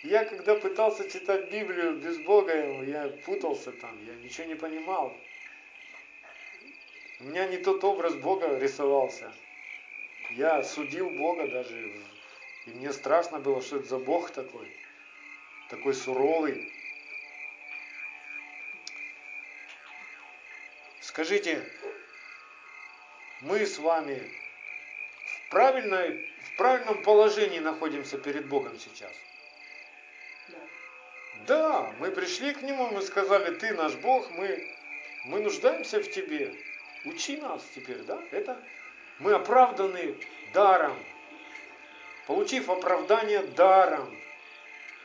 [0.02, 5.16] Я когда пытался читать Библию без Бога, я путался там, я ничего не понимал.
[7.20, 9.32] У меня не тот образ Бога рисовался.
[10.32, 12.02] Я судил Бога даже.
[12.66, 14.76] И мне страшно было, что это за Бог такой.
[15.70, 16.72] Такой суровый.
[21.00, 21.64] Скажите,
[23.40, 24.20] мы с вами
[25.26, 29.12] в, правильной, в правильном положении находимся перед Богом сейчас?
[31.46, 34.76] Да, мы пришли к Нему, мы сказали, Ты наш Бог, мы,
[35.24, 36.54] мы нуждаемся в Тебе.
[37.04, 38.20] Учи нас теперь, да?
[38.30, 38.62] Это
[39.18, 40.14] мы оправданы
[40.54, 40.96] даром,
[42.26, 44.16] получив оправдание даром.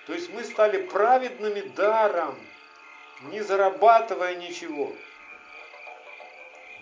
[0.06, 2.38] То есть мы стали праведными даром.
[3.32, 4.93] не зарабатывая ничего.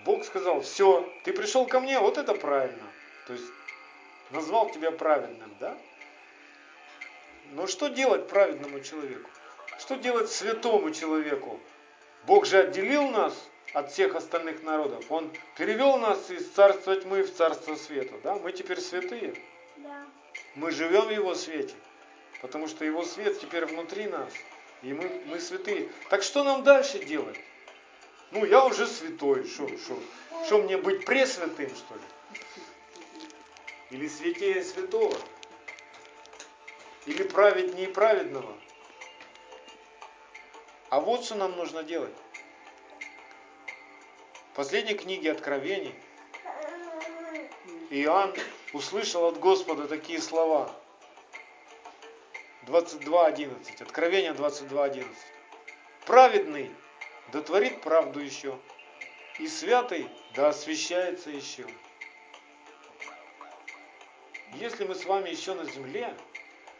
[0.03, 2.91] Бог сказал, все, ты пришел ко мне, вот это правильно.
[3.25, 3.45] То есть
[4.31, 5.77] назвал тебя праведным, да?
[7.53, 9.29] Но что делать праведному человеку?
[9.79, 11.59] Что делать святому человеку?
[12.25, 13.33] Бог же отделил нас
[13.73, 15.05] от всех остальных народов.
[15.09, 18.15] Он перевел нас из царства тьмы в царство света.
[18.23, 18.35] Да?
[18.35, 19.35] Мы теперь святые.
[19.77, 20.05] Да.
[20.55, 21.75] Мы живем в Его свете.
[22.41, 24.31] Потому что Его свет теперь внутри нас.
[24.81, 25.89] И мы, мы святые.
[26.09, 27.39] Так что нам дальше делать?
[28.31, 29.45] Ну, я уже святой.
[29.45, 32.41] Что, мне быть пресвятым, что ли?
[33.91, 35.15] Или святее святого?
[37.05, 38.55] Или праведнее праведного?
[40.89, 42.13] А вот что нам нужно делать.
[44.51, 45.93] В последней книге Откровений
[47.89, 48.33] Иоанн
[48.73, 50.73] услышал от Господа такие слова.
[52.67, 53.81] 22.11.
[53.81, 55.05] Откровение 22.11.
[56.05, 56.71] Праведный
[57.31, 58.57] да творит правду еще,
[59.39, 61.65] и святый да освящается еще.
[64.53, 66.15] Если мы с вами еще на земле,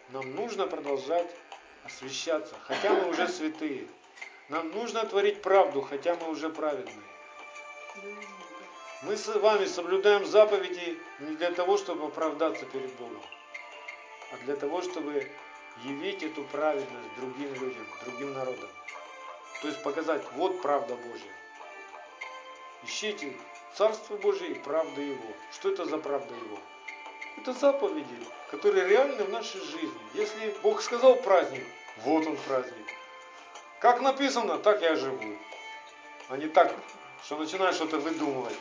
[0.10, 1.30] нам нужно продолжать
[1.86, 3.88] освящаться, хотя мы уже святые.
[4.50, 6.96] Нам нужно творить правду, хотя мы уже праведные.
[9.04, 13.22] Мы с вами соблюдаем заповеди не для того, чтобы оправдаться перед Богом,
[14.32, 15.32] а для того, чтобы
[15.84, 18.70] явить эту праведность другим людям, другим народам.
[19.62, 21.32] То есть показать, вот правда Божья.
[22.84, 23.36] Ищите
[23.76, 25.34] Царство Божие и правда Его.
[25.52, 26.60] Что это за правда Его?
[27.38, 28.16] Это заповеди,
[28.50, 30.00] которые реальны в нашей жизни.
[30.14, 31.64] Если Бог сказал праздник,
[31.98, 32.86] вот он праздник.
[33.80, 35.38] Как написано, так я живу.
[36.30, 36.74] А не так,
[37.24, 38.56] что начинаешь что-то выдумывать.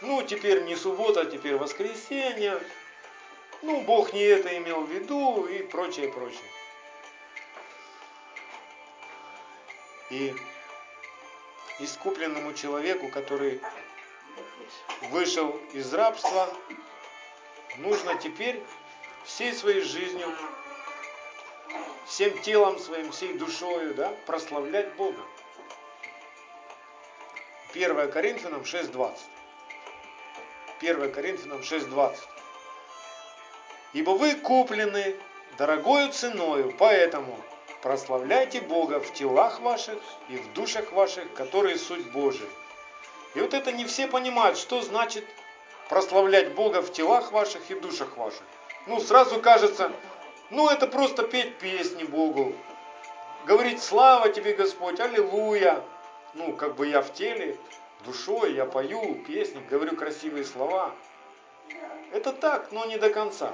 [0.00, 2.58] Ну, теперь не суббота, а теперь воскресенье.
[3.62, 6.40] Ну, Бог не это имел в виду и прочее, прочее.
[10.08, 10.34] И
[11.78, 13.60] искупленному человеку, который
[15.10, 16.48] вышел из рабства,
[17.78, 18.62] нужно теперь
[19.24, 20.26] всей своей жизнью,
[22.06, 25.22] всем телом своим, всей душою, да, прославлять Бога.
[27.72, 29.16] 1 Коринфянам 6.20.
[30.80, 32.16] 1 Коринфянам 6.20.
[33.92, 35.16] Ибо вы куплены
[35.56, 37.38] дорогою ценою, поэтому
[37.82, 42.48] прославляйте Бога в телах ваших и в душах ваших, которые суть Божия.
[43.34, 45.24] И вот это не все понимают, что значит
[45.90, 48.42] прославлять Бога в телах ваших и душах ваших.
[48.86, 49.92] Ну, сразу кажется,
[50.48, 52.54] ну это просто петь песни Богу,
[53.44, 55.84] говорить слава тебе Господь, аллилуйя.
[56.34, 57.58] Ну, как бы я в теле,
[58.04, 60.94] душой, я пою песни, говорю красивые слова.
[62.12, 63.52] Это так, но не до конца.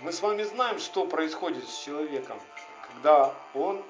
[0.00, 2.40] Мы с вами знаем, что происходит с человеком,
[2.88, 3.82] когда он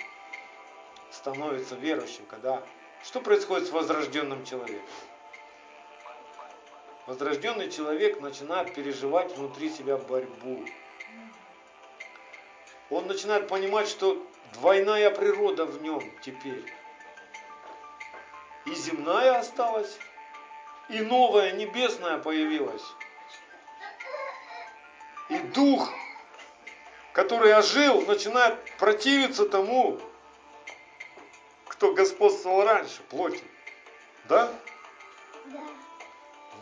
[1.11, 2.63] становится верующим, когда...
[3.03, 4.85] Что происходит с возрожденным человеком?
[7.07, 10.65] Возрожденный человек начинает переживать внутри себя борьбу.
[12.91, 16.65] Он начинает понимать, что двойная природа в нем теперь.
[18.67, 19.99] И земная осталась,
[20.89, 22.85] и новая небесная появилась.
[25.31, 25.89] И дух,
[27.13, 30.01] который ожил, начинает противиться тому,
[31.67, 33.43] кто господствовал раньше, плоти.
[34.29, 34.53] Да?
[35.47, 35.80] Да.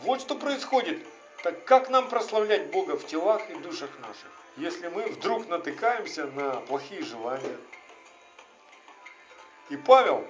[0.01, 1.05] Вот что происходит.
[1.43, 6.55] Так как нам прославлять Бога в телах и душах наших, если мы вдруг натыкаемся на
[6.61, 7.57] плохие желания?
[9.69, 10.25] И Павел,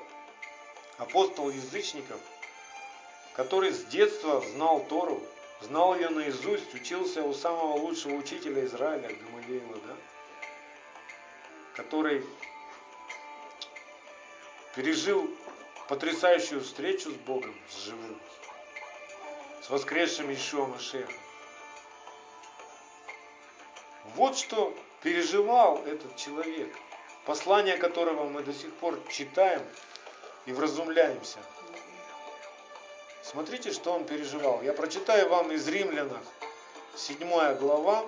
[0.98, 2.20] апостол язычников,
[3.36, 5.22] который с детства знал Тору,
[5.62, 9.96] знал ее наизусть, учился у самого лучшего учителя Израиля, Гамалиила, да?
[11.76, 12.26] который
[14.76, 15.30] пережил
[15.88, 18.20] потрясающую встречу с Богом, с живым,
[19.62, 21.16] с воскресшим Ишуа Машехом.
[24.16, 26.76] Вот что переживал этот человек,
[27.26, 29.62] послание которого мы до сих пор читаем
[30.46, 31.40] и вразумляемся.
[33.24, 34.62] Смотрите, что он переживал.
[34.64, 36.24] Я прочитаю вам из Римлянах
[36.96, 37.20] 7
[37.58, 38.06] глава,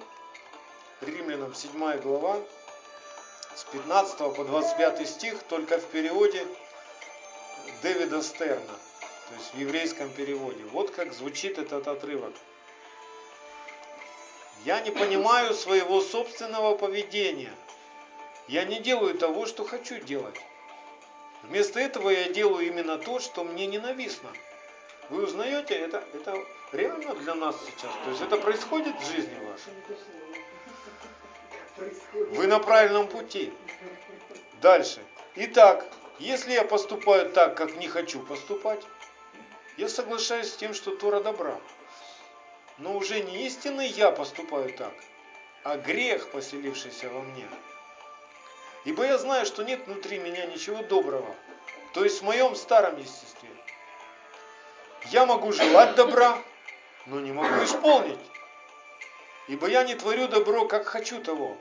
[1.02, 2.40] Римлянам 7 глава,
[3.56, 6.48] с 15 по 25 стих, только в переводе
[7.84, 8.76] Дэвида Стерна,
[9.32, 10.62] то есть в еврейском переводе.
[10.65, 12.34] Вот как звучит этот отрывок.
[14.65, 17.54] Я не понимаю своего собственного поведения.
[18.50, 20.36] Я не делаю того, что хочу делать.
[21.44, 24.30] Вместо этого я делаю именно то, что мне ненавистно.
[25.10, 26.38] Вы узнаете, это, это
[26.74, 27.91] реально для нас сейчас.
[28.04, 29.72] То есть это происходит в жизни вашей.
[32.36, 33.54] Вы на правильном пути.
[34.62, 35.02] Дальше.
[35.36, 35.86] Итак,
[36.20, 38.82] если я поступаю так, как не хочу поступать,
[39.78, 41.60] я соглашаюсь с тем, что Тора добра.
[42.78, 44.94] Но уже не истинный я поступаю так,
[45.64, 47.48] а грех, поселившийся во мне.
[48.86, 51.36] Ибо я знаю, что нет внутри меня ничего доброго,
[51.94, 53.50] то есть в моем старом естестве.
[55.12, 56.42] Я могу желать добра,
[57.06, 58.20] но не могу исполнить.
[59.48, 61.58] Ибо я не творю добро, как хочу того.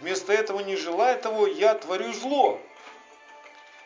[0.00, 2.60] Вместо этого, не желая того, я творю зло.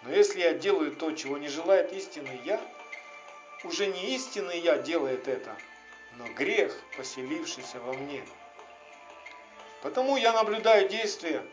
[0.02, 2.60] Но если я делаю то, чего не желает истинный я,
[3.64, 5.56] уже не истинный я делает это,
[6.16, 8.24] но грех, поселившийся во мне.
[9.82, 11.44] Потому я наблюдаю действия,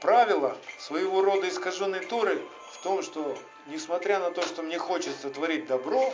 [0.00, 2.40] правила своего рода искаженной Торы
[2.72, 6.12] в том, что, несмотря на то, что мне хочется творить добро,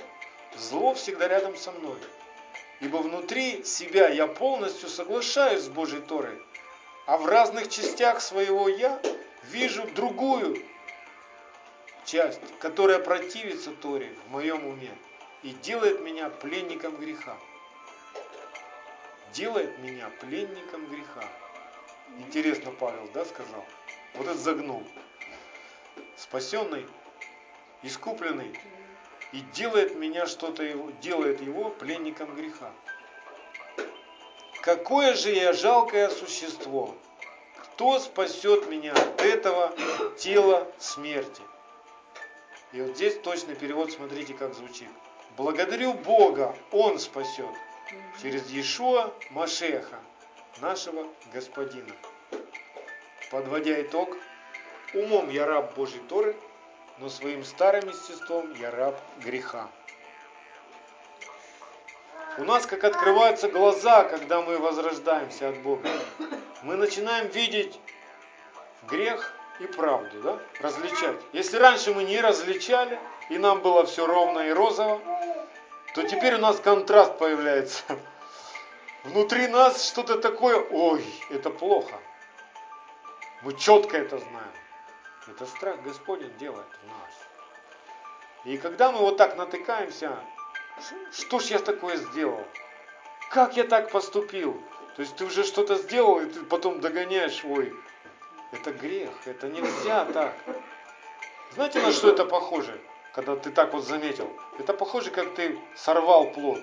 [0.56, 1.98] зло всегда рядом со мной.
[2.80, 6.42] Ибо внутри себя я полностью соглашаюсь с Божьей Торой,
[7.06, 9.00] а в разных частях своего я
[9.44, 10.62] вижу другую
[12.04, 14.90] часть, которая противится Торе в моем уме
[15.44, 17.36] и делает меня пленником греха.
[19.34, 21.22] Делает меня пленником греха.
[22.18, 23.64] Интересно Павел, да, сказал?
[24.14, 24.82] Вот это загнул.
[26.16, 26.86] Спасенный,
[27.82, 28.58] искупленный,
[29.32, 32.72] и делает меня что-то его, делает его пленником греха.
[34.62, 36.96] Какое же я жалкое существо!
[37.58, 39.74] Кто спасет меня от этого
[40.16, 41.42] тела смерти?
[42.72, 44.88] И вот здесь точный перевод, смотрите, как звучит.
[45.36, 47.50] Благодарю Бога, Он спасет
[48.22, 49.98] через Иешуа Машеха,
[50.60, 51.92] нашего Господина.
[53.32, 54.16] Подводя итог,
[54.92, 56.36] умом я раб Божьей Торы,
[56.98, 59.68] но своим старым естеством я раб греха.
[62.38, 65.88] У нас как открываются глаза, когда мы возрождаемся от Бога.
[66.62, 67.80] Мы начинаем видеть
[68.88, 70.38] грех и правду, да?
[70.60, 71.20] различать.
[71.32, 75.00] Если раньше мы не различали, и нам было все ровно и розово,
[75.94, 77.84] то теперь у нас контраст появляется.
[79.04, 81.94] Внутри нас что-то такое, ой, это плохо.
[83.42, 84.52] Мы четко это знаем.
[85.28, 87.12] Это страх Господень делает в нас.
[88.44, 90.18] И когда мы вот так натыкаемся,
[91.12, 92.44] что ж я такое сделал?
[93.30, 94.60] Как я так поступил?
[94.96, 97.74] То есть ты уже что-то сделал, и ты потом догоняешь, ой,
[98.54, 100.34] это грех, это нельзя так.
[101.52, 102.80] Знаете, на что это похоже,
[103.12, 104.30] когда ты так вот заметил?
[104.58, 106.62] Это похоже, как ты сорвал плод.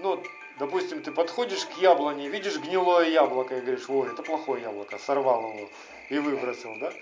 [0.00, 0.22] Ну,
[0.58, 5.54] допустим, ты подходишь к яблоне, видишь гнилое яблоко и говоришь, ой, это плохое яблоко, сорвал
[5.54, 5.68] его
[6.08, 6.92] и выбросил, да?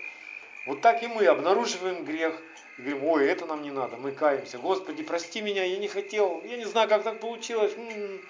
[0.65, 2.39] Вот так и мы обнаруживаем грех
[2.77, 4.57] и говорим, ой, это нам не надо, мы каемся.
[4.57, 7.73] Господи, прости меня, я не хотел, я не знаю, как так получилось.
[7.75, 8.21] М-м-м.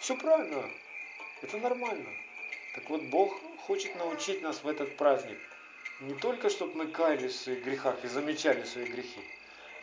[0.00, 0.64] Все правильно,
[1.42, 2.08] это нормально.
[2.74, 5.38] Так вот, Бог хочет научить нас в этот праздник
[6.00, 9.20] не только, чтобы мы каялись в своих грехах и замечали свои грехи,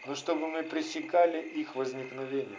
[0.08, 2.58] но чтобы мы пресекали их возникновение.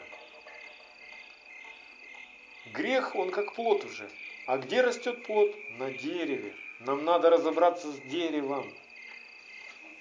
[2.67, 4.09] Грех, он как плод уже.
[4.47, 5.53] А где растет плод?
[5.79, 6.55] На дереве.
[6.79, 8.73] Нам надо разобраться с деревом.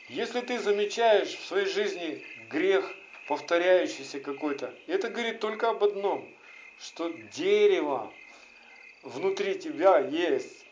[0.10, 2.88] Если ты замечаешь в своей жизни грех,
[3.28, 6.30] повторяющийся какой-то, это говорит только об одном,
[6.80, 8.14] что дерево
[9.02, 10.65] внутри тебя есть,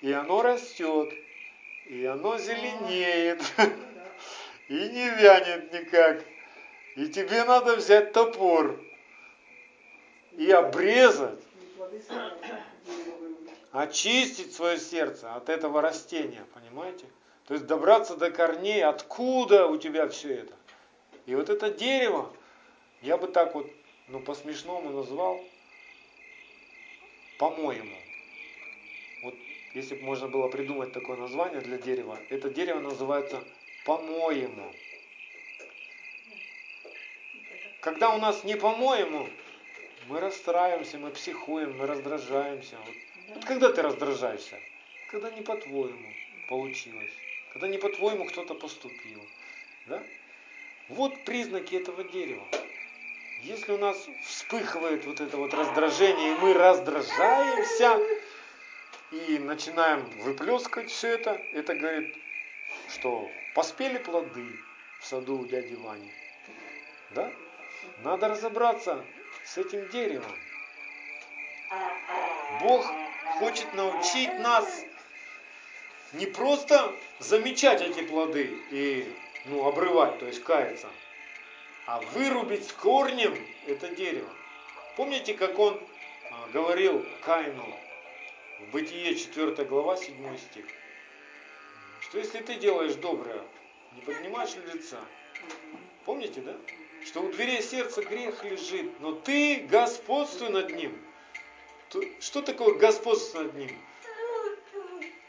[0.00, 1.12] и оно растет,
[1.86, 3.42] и оно зеленеет,
[4.68, 6.24] и не вянет никак.
[6.96, 8.80] И тебе надо взять топор
[10.32, 11.38] и обрезать,
[13.72, 17.06] очистить свое сердце от этого растения, понимаете?
[17.46, 20.54] То есть добраться до корней, откуда у тебя все это.
[21.26, 22.32] И вот это дерево,
[23.02, 23.66] я бы так вот,
[24.08, 25.40] ну по-смешному назвал,
[27.38, 27.96] по-моему.
[29.76, 33.44] Если бы можно было придумать такое название для дерева, это дерево называется
[33.84, 34.72] по-моему.
[37.82, 39.28] Когда у нас не по-моему,
[40.08, 42.76] мы расстраиваемся, мы психуем, мы раздражаемся.
[42.78, 42.94] Вот,
[43.34, 44.58] вот когда ты раздражаешься?
[45.10, 46.10] Когда не по-твоему
[46.48, 47.12] получилось
[47.56, 49.18] когда не по-твоему кто-то поступил.
[49.86, 50.02] Да?
[50.90, 52.44] Вот признаки этого дерева.
[53.44, 53.96] Если у нас
[54.26, 57.98] вспыхивает вот это вот раздражение, и мы раздражаемся,
[59.10, 62.16] и начинаем выплескивать все это, это говорит,
[62.88, 64.46] что поспели плоды
[65.00, 66.10] в саду у дяди Вани.
[67.10, 67.30] Да?
[68.02, 69.04] Надо разобраться
[69.44, 70.36] с этим деревом.
[72.60, 72.84] Бог
[73.38, 74.84] хочет научить нас
[76.12, 79.12] не просто замечать эти плоды и
[79.46, 80.88] ну, обрывать, то есть каяться,
[81.86, 83.36] а вырубить с корнем
[83.66, 84.28] это дерево.
[84.96, 85.80] Помните, как он
[86.30, 87.66] а, говорил Каину
[88.58, 90.64] Бытие 4 глава 7 стих?
[92.00, 93.42] что если ты делаешь доброе,
[93.94, 94.98] не поднимаешь ли лица?
[96.06, 96.56] Помните, да?
[97.04, 100.98] Что у дверей сердца грех лежит, но ты господствуй над ним.
[102.20, 103.70] Что такое господство над ним?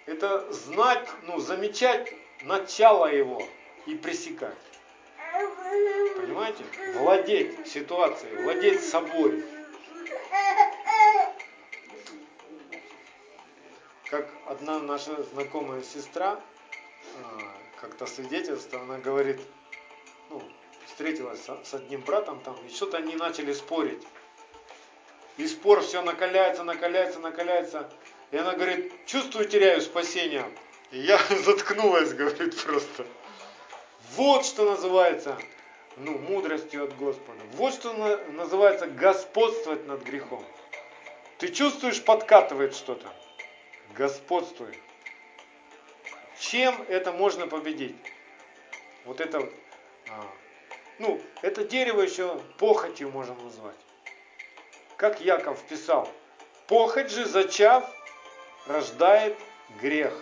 [0.06, 2.14] Это знать, ну, замечать
[2.44, 3.46] начало его
[3.88, 4.56] и пресекать.
[6.16, 6.64] Понимаете?
[6.94, 9.44] Владеть ситуацией, владеть собой.
[14.10, 16.40] Как одна наша знакомая сестра,
[17.22, 17.42] а,
[17.82, 19.42] как-то свидетельство, она говорит,
[20.30, 20.42] ну,
[20.86, 24.02] встретилась с одним братом там, и что-то они начали спорить.
[25.36, 27.92] И спор все накаляется, накаляется, накаляется.
[28.32, 30.46] И она говорит, чувствую, теряю спасение.
[30.92, 33.06] И я заткнулась, говорит просто.
[34.16, 35.38] Вот что называется
[35.98, 37.42] ну, мудростью от Господа.
[37.54, 40.46] Вот что на, называется господствовать над грехом.
[41.40, 43.12] Ты чувствуешь, подкатывает что-то.
[43.96, 44.78] Господствуй.
[46.40, 47.96] Чем это можно победить?
[49.06, 49.50] Вот это,
[50.10, 50.26] а,
[51.00, 53.76] ну, это дерево еще похотью можно назвать.
[54.98, 56.10] Как Яков писал,
[56.68, 57.90] похоть же зачав
[58.68, 59.38] рождает
[59.82, 60.14] грех,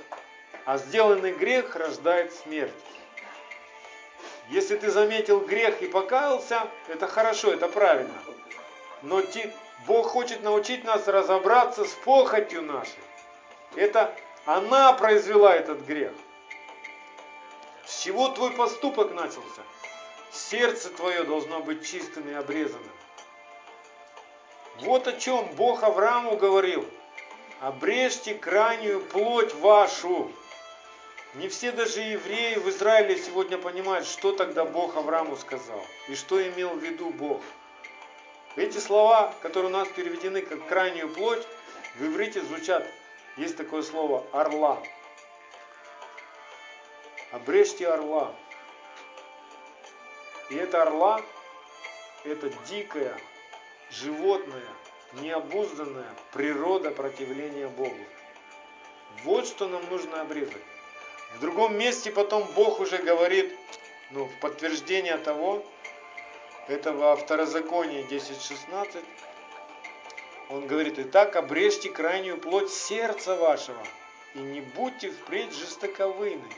[0.66, 2.74] а сделанный грех рождает смерть.
[4.50, 8.14] Если ты заметил грех и покаялся, это хорошо, это правильно.
[9.02, 9.22] Но
[9.88, 13.05] Бог хочет научить нас разобраться с похотью нашей.
[13.76, 14.16] Это
[14.46, 16.14] она произвела этот грех.
[17.86, 19.62] С чего твой поступок начался?
[20.32, 22.92] Сердце твое должно быть чистым и обрезанным.
[24.80, 26.86] Вот о чем Бог Аврааму говорил.
[27.62, 30.32] Обрежьте крайнюю плоть вашу.
[31.36, 36.42] Не все даже евреи в Израиле сегодня понимают, что тогда Бог Аврааму сказал и что
[36.48, 37.42] имел в виду Бог.
[38.56, 41.46] Эти слова, которые у нас переведены как крайнюю плоть,
[41.96, 42.86] в иврите звучат,
[43.38, 44.82] есть такое слово орла.
[47.32, 48.34] Обрежьте орла.
[50.50, 51.22] И это орла,
[52.24, 53.20] это дикая,
[53.90, 54.68] животное,
[55.14, 58.06] необузданная природа противления Богу.
[59.24, 60.62] Вот что нам нужно обрезать.
[61.36, 63.54] В другом месте потом Бог уже говорит,
[64.12, 65.66] ну, в подтверждение того,
[66.68, 69.04] это во Второзаконии 10.16,
[70.50, 73.82] он говорит, «Итак, обрежьте крайнюю плоть сердца вашего,
[74.34, 76.50] и не будьте впредь жестоковыны,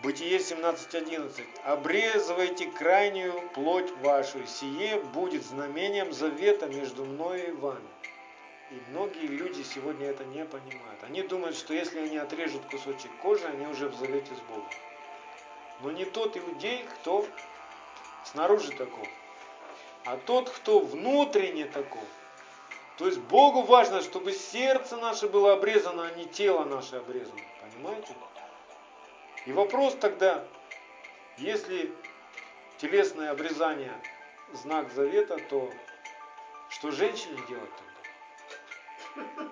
[0.00, 1.44] Бытие 17.11.
[1.64, 7.88] Обрезывайте крайнюю плоть вашу, сие будет знамением завета между мною и вами.
[8.70, 11.02] И многие люди сегодня это не понимают.
[11.02, 14.70] Они думают, что если они отрежут кусочек кожи, они уже в завете с Богом.
[15.80, 17.26] Но не тот иудей, кто
[18.24, 19.08] снаружи таков,
[20.08, 22.04] а тот, кто внутренне таков.
[22.96, 27.38] То есть Богу важно, чтобы сердце наше было обрезано, а не тело наше обрезано.
[27.60, 28.14] Понимаете?
[29.44, 30.46] И вопрос тогда,
[31.36, 31.92] если
[32.78, 33.92] телесное обрезание
[34.54, 35.70] знак завета, то
[36.70, 37.70] что женщине делать
[39.14, 39.44] тогда?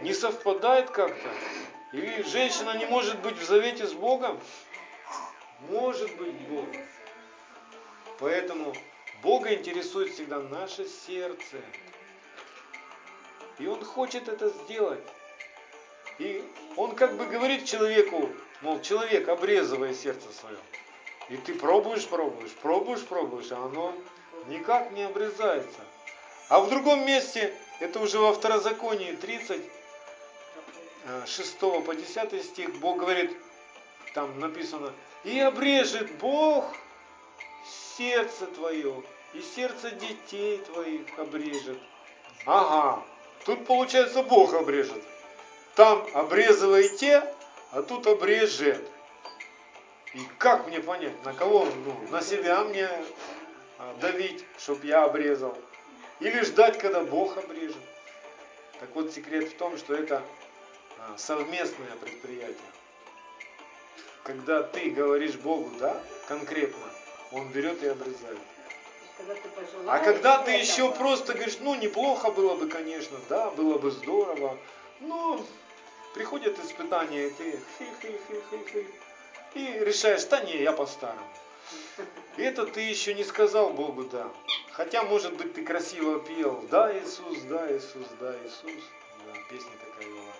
[0.00, 1.28] Не совпадает как-то?
[1.92, 4.40] Или женщина не может быть в завете с Богом?
[5.68, 6.76] Может быть Богом.
[8.18, 8.74] Поэтому
[9.24, 11.56] Бога интересует всегда наше сердце.
[13.58, 15.02] И Он хочет это сделать.
[16.18, 16.44] И
[16.76, 18.30] Он как бы говорит человеку,
[18.64, 20.56] Мол, человек, обрезывая сердце свое.
[21.28, 23.94] И ты пробуешь, пробуешь, пробуешь, пробуешь, а оно
[24.46, 25.80] никак не обрезается.
[26.48, 29.60] А в другом месте, это уже во второзаконии 30,
[31.26, 33.36] 6 по 10 стих, Бог говорит,
[34.14, 34.92] там написано,
[35.24, 36.64] и обрежет Бог
[37.96, 39.02] сердце твое,
[39.34, 41.78] и сердце детей твоих обрежет.
[42.46, 43.02] Ага,
[43.44, 45.02] тут получается Бог обрежет.
[45.74, 47.28] Там обрезывайте,
[47.72, 48.88] а тут обрежет.
[50.14, 52.88] И как мне понять, на кого, ну, на себя мне
[53.78, 55.58] а, давить, чтобы я обрезал?
[56.20, 57.82] Или ждать, когда Бог обрежет?
[58.78, 60.22] Так вот, секрет в том, что это
[60.98, 62.54] а, совместное предприятие.
[64.22, 66.86] Когда ты говоришь Богу «да», конкретно,
[67.32, 68.38] Он берет и обрезает.
[69.86, 74.58] А когда ты еще просто говоришь, ну неплохо было бы, конечно, да, было бы здорово,
[75.00, 75.44] но
[76.14, 78.86] Приходят испытания, ты хи-хи-хи-хи-хи.
[79.54, 81.26] И решаешь, да не, я по-старому.
[82.36, 84.30] И это ты еще не сказал Богу да.
[84.70, 88.80] Хотя, может быть, ты красиво пел, да, Иисус, да, Иисус, да, Иисус.
[89.26, 90.32] Да, песня такая была.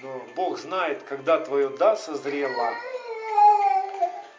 [0.00, 2.72] Но Бог знает, когда твое да созрело.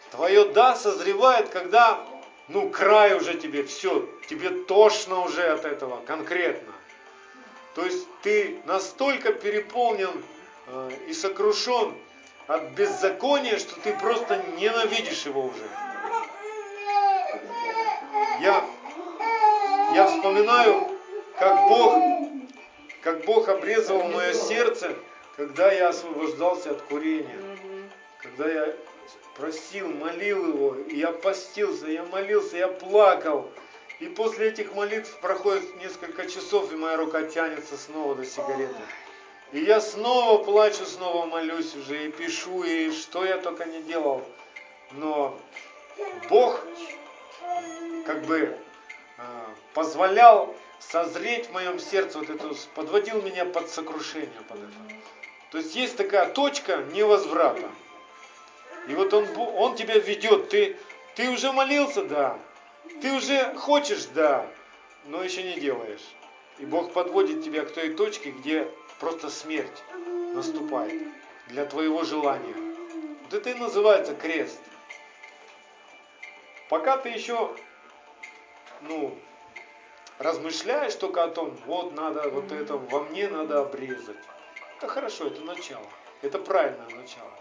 [0.09, 2.03] Твое да созревает, когда,
[2.49, 6.73] ну, край уже тебе, все, тебе тошно уже от этого, конкретно.
[7.75, 10.23] То есть ты настолько переполнен
[10.67, 11.95] э, и сокрушен
[12.47, 15.69] от беззакония, что ты просто ненавидишь его уже.
[18.41, 18.65] Я,
[19.93, 20.89] я вспоминаю,
[21.37, 22.03] как Бог,
[23.01, 24.95] как Бог обрезывал мое сердце,
[25.37, 27.39] когда я освобождался от курения.
[28.21, 28.75] Когда я
[29.35, 33.49] просил, молил его, и я постился, я молился, я плакал.
[33.99, 38.75] И после этих молитв проходит несколько часов, и моя рука тянется снова до сигареты.
[39.51, 44.23] И я снова плачу, снова молюсь уже, и пишу, и что я только не делал.
[44.91, 45.37] Но
[46.29, 46.63] Бог
[48.05, 48.57] как бы
[49.17, 49.21] э,
[49.73, 54.99] позволял созреть в моем сердце вот эту, подводил меня под сокрушение под это.
[55.51, 57.69] То есть есть такая точка невозврата.
[58.89, 60.49] И вот он, он тебя ведет.
[60.49, 60.75] Ты,
[61.15, 62.39] ты уже молился, да.
[63.01, 64.47] Ты уже хочешь, да.
[65.05, 66.03] Но еще не делаешь.
[66.57, 68.67] И Бог подводит тебя к той точке, где
[68.99, 69.83] просто смерть
[70.33, 71.01] наступает
[71.47, 72.55] для твоего желания.
[73.23, 74.59] Вот это и называется крест.
[76.67, 77.55] Пока ты еще,
[78.81, 79.15] ну,
[80.17, 84.17] размышляешь только о том, вот надо, вот это во мне надо обрезать.
[84.77, 85.85] Это хорошо, это начало.
[86.23, 87.31] Это правильное начало.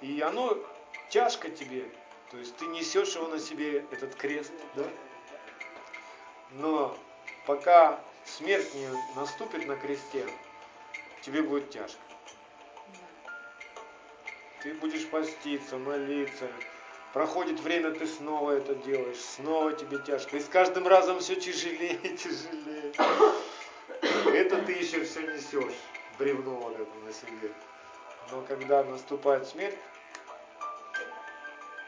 [0.00, 0.58] И оно
[1.10, 1.90] тяжко тебе.
[2.30, 4.84] То есть ты несешь его на себе, этот крест, да?
[6.52, 6.96] Но
[7.46, 10.26] пока смерть не наступит на кресте,
[11.22, 12.00] тебе будет тяжко.
[14.62, 16.48] Ты будешь поститься, молиться.
[17.12, 20.36] Проходит время, ты снова это делаешь, снова тебе тяжко.
[20.36, 22.92] И с каждым разом все тяжелее и тяжелее.
[24.32, 25.74] Это ты еще все несешь,
[26.18, 27.52] бревно вот это на себе.
[28.30, 29.76] Но когда наступает смерть,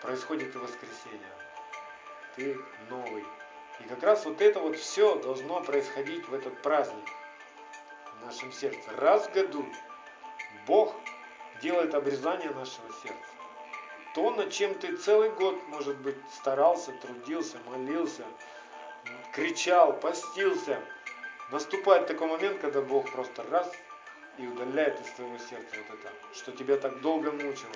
[0.02, 1.32] происходит и воскресение.
[2.36, 2.58] Ты
[2.90, 3.24] новый.
[3.80, 7.08] И как раз вот это вот все должно происходить в этот праздник
[8.18, 8.90] в нашем сердце.
[8.96, 9.64] Раз в году
[10.66, 10.94] Бог
[11.62, 13.16] делает обрезание нашего сердца.
[14.14, 18.24] То, над чем ты целый год, может быть, старался, трудился, молился,
[19.32, 20.80] кричал, постился,
[21.50, 23.72] наступает такой момент, когда Бог просто раз
[24.36, 27.72] и удаляет из твоего сердца вот это, что тебя так долго мучило.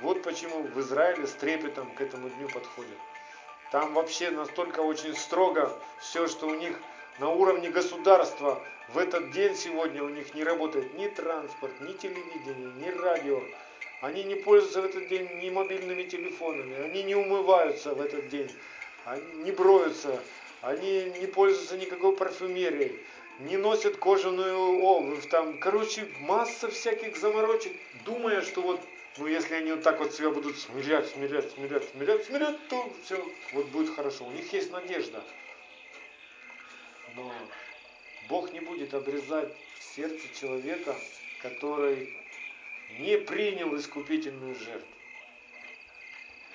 [0.00, 2.98] Вот почему в Израиле с трепетом к этому дню подходят.
[3.70, 6.76] Там вообще настолько очень строго все, что у них
[7.18, 12.72] на уровне государства в этот день сегодня у них не работает ни транспорт, ни телевидение,
[12.76, 13.40] ни радио.
[14.00, 18.50] Они не пользуются в этот день ни мобильными телефонами, они не умываются в этот день,
[19.04, 20.20] они не броются,
[20.60, 23.00] они не пользуются никакой парфюмерией,
[23.40, 27.72] не носят кожаную обувь, там, короче, масса всяких заморочек,
[28.04, 28.80] думая, что вот
[29.16, 33.24] ну, если они вот так вот себя будут смирять, смирять, смирять, смирять, смирять, то все,
[33.52, 34.24] вот будет хорошо.
[34.24, 35.22] У них есть надежда.
[37.14, 37.32] Но
[38.28, 39.54] Бог не будет обрезать
[39.94, 40.96] сердце человека,
[41.42, 42.12] который
[42.98, 44.94] не принял искупительную жертву.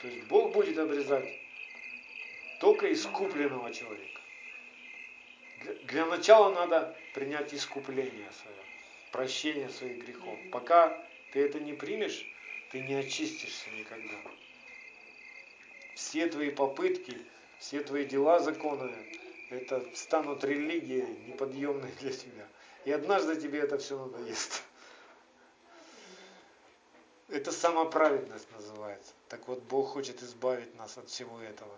[0.01, 1.29] То есть Бог будет обрезать
[2.59, 4.21] только искупленного человека.
[5.83, 8.57] Для начала надо принять искупление свое,
[9.11, 10.37] прощение своих грехов.
[10.51, 12.25] Пока ты это не примешь,
[12.71, 14.15] ты не очистишься никогда.
[15.95, 17.17] Все твои попытки,
[17.59, 22.47] все твои дела законные, это станут религией неподъемной для тебя.
[22.85, 24.63] И однажды тебе это все надоест.
[27.27, 29.13] Это самоправедность называется.
[29.27, 31.77] Так вот, Бог хочет избавить нас от всего этого.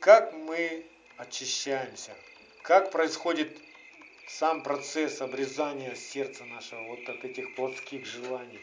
[0.00, 0.86] Как мы
[1.18, 2.14] очищаемся?
[2.62, 3.54] Как происходит
[4.38, 8.60] сам процесс обрезания сердца нашего вот от этих плотских желаний.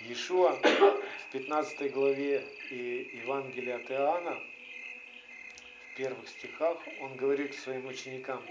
[0.00, 4.38] Иешуа в 15 главе и Евангелия от Иоанна,
[5.92, 8.42] в первых стихах, он говорит своим ученикам,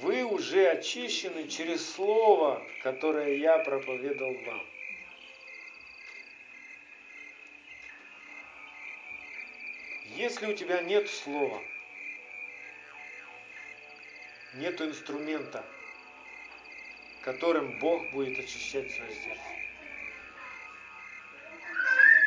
[0.00, 4.66] вы уже очищены через слово, которое я проповедовал вам.
[10.16, 11.62] Если у тебя нет слова,
[14.58, 15.64] нет инструмента,
[17.22, 19.42] которым Бог будет очищать свое сердце.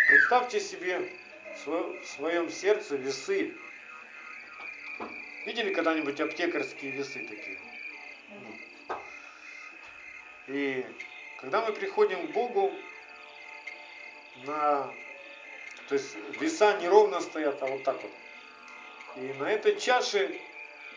[0.08, 1.12] Представьте себе
[1.66, 3.54] в своем сердце весы.
[5.46, 7.60] Видели когда-нибудь аптекарские весы такие?
[10.48, 10.86] И
[11.40, 12.72] когда мы приходим к Богу,
[14.46, 14.94] на,
[15.88, 18.12] то есть веса не ровно стоят, а вот так вот.
[19.18, 20.40] И на этой чаше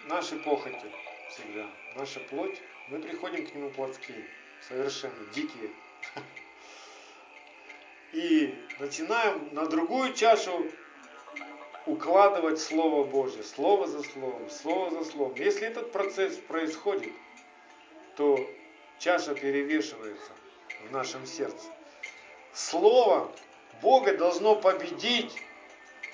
[0.06, 0.90] наши похоти
[1.30, 1.66] всегда.
[1.96, 4.24] Наша плоть, мы приходим к нему плотские,
[4.60, 5.70] совершенно дикие.
[8.12, 10.70] И начинаем на другую чашу
[11.86, 15.34] укладывать Слово Божье, Слово за Словом, Слово за Словом.
[15.36, 17.12] Если этот процесс происходит,
[18.16, 18.38] то
[18.98, 20.32] чаша перевешивается
[20.88, 21.66] в нашем сердце.
[22.52, 23.30] Слово
[23.82, 25.32] Бога должно победить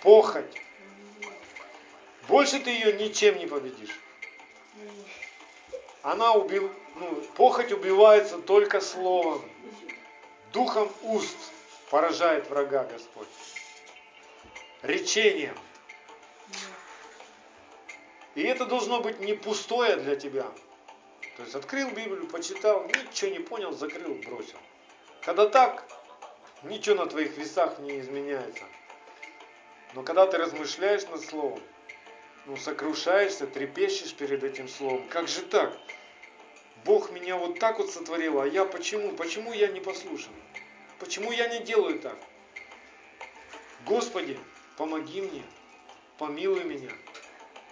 [0.03, 0.57] похоть.
[2.29, 3.99] Больше ты ее ничем не победишь.
[6.03, 6.71] Она убив...
[6.97, 9.43] ну, похоть убивается только словом.
[10.53, 11.37] Духом уст
[11.91, 13.29] поражает врага Господь.
[14.83, 15.57] Речением.
[18.35, 20.47] И это должно быть не пустое для тебя.
[21.37, 24.59] То есть открыл Библию, почитал, ничего не понял, закрыл, бросил.
[25.23, 25.85] Когда так,
[26.63, 28.65] ничего на твоих весах не изменяется.
[29.95, 31.61] Но когда ты размышляешь над Словом,
[32.51, 35.79] ну, сокрушаешься, трепещешь перед этим Словом, как же так?
[36.85, 39.13] Бог меня вот так вот сотворил, а я почему?
[39.13, 40.33] Почему я не послушан?
[40.99, 42.19] Почему я не делаю так?
[43.87, 44.37] Господи,
[44.77, 45.45] помоги мне,
[46.19, 46.91] помилуй меня,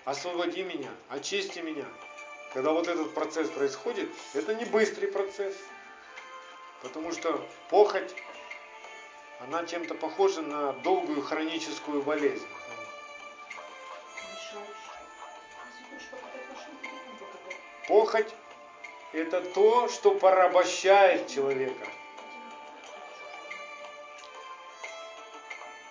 [0.05, 1.87] освободи меня, очисти меня.
[2.55, 5.57] Когда вот этот процесс происходит, это не быстрый процесс,
[6.83, 8.15] потому что похоть,
[9.41, 12.47] она чем-то похожа на долгую хроническую болезнь.
[17.89, 18.29] Похоть–
[19.15, 21.87] это то, что порабощает человека.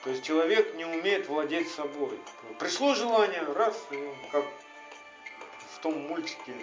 [0.03, 2.19] То есть человек не умеет владеть собой.
[2.59, 3.75] Пришло желание, раз,
[4.31, 4.45] как
[5.73, 6.53] в том мультике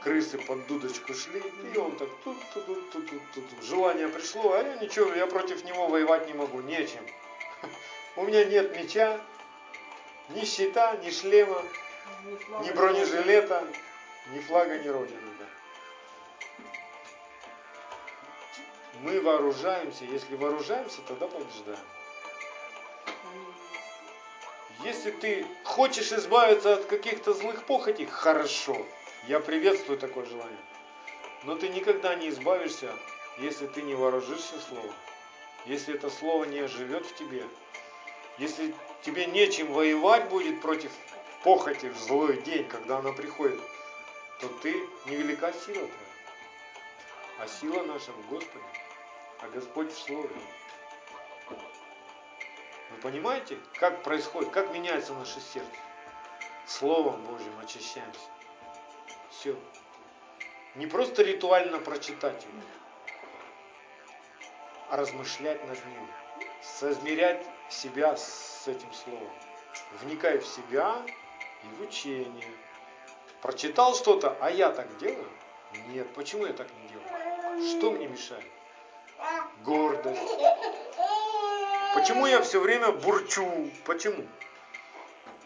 [0.00, 1.42] крысы под дудочку шли,
[1.74, 3.64] и он так тут, тут, тут, тут, тут, тут.
[3.64, 7.04] Желание пришло, а я ничего, я против него воевать не могу, нечем.
[8.16, 9.20] У меня нет меча,
[10.28, 11.64] ни щита, ни шлема,
[12.62, 13.66] ни бронежилета,
[14.32, 15.20] ни флага, ни родины.
[15.38, 15.46] Да.
[19.00, 21.78] Мы вооружаемся, если вооружаемся, тогда побеждаем.
[24.84, 28.76] Если ты хочешь избавиться от каких-то злых похотей, хорошо.
[29.26, 30.58] Я приветствую такое желание.
[31.44, 32.90] Но ты никогда не избавишься,
[33.38, 34.94] если ты не вооружишься словом.
[35.66, 37.44] Если это слово не живет в тебе.
[38.38, 40.92] Если тебе нечем воевать будет против
[41.42, 43.60] похоти в злой день, когда она приходит,
[44.40, 44.72] то ты
[45.06, 46.08] невелика сила твоя.
[47.38, 48.64] А сила наша в Господе.
[49.40, 50.34] А Господь в Слове.
[52.90, 55.70] Вы понимаете, как происходит, как меняется наше сердце?
[56.66, 58.28] Словом Божьим очищаемся.
[59.30, 59.56] Все.
[60.74, 62.62] Не просто ритуально прочитать его,
[64.90, 66.08] а размышлять над ним,
[66.62, 69.32] соизмерять себя с этим словом,
[70.00, 71.04] вникая в себя
[71.64, 72.52] и в учение.
[73.42, 75.28] Прочитал что-то, а я так делаю?
[75.88, 77.78] Нет, почему я так не делаю?
[77.78, 78.44] Что мне мешает?
[79.64, 80.20] Гордость,
[81.94, 83.70] Почему я все время бурчу?
[83.84, 84.24] Почему?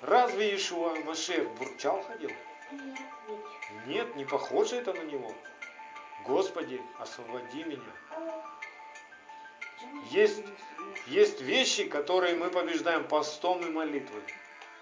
[0.02, 2.30] Разве Иешуа Машех бурчал ходил?
[3.86, 5.32] Нет, не похоже это на него.
[6.24, 7.92] Господи, освободи меня.
[10.10, 10.44] Есть,
[11.06, 14.22] есть вещи, которые мы побеждаем постом и молитвой.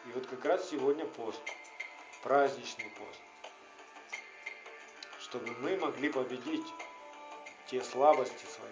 [0.06, 1.40] И вот как раз сегодня пост,
[2.23, 3.21] праздничный пост.
[5.21, 6.66] Чтобы мы могли победить
[7.66, 8.71] те слабости свои.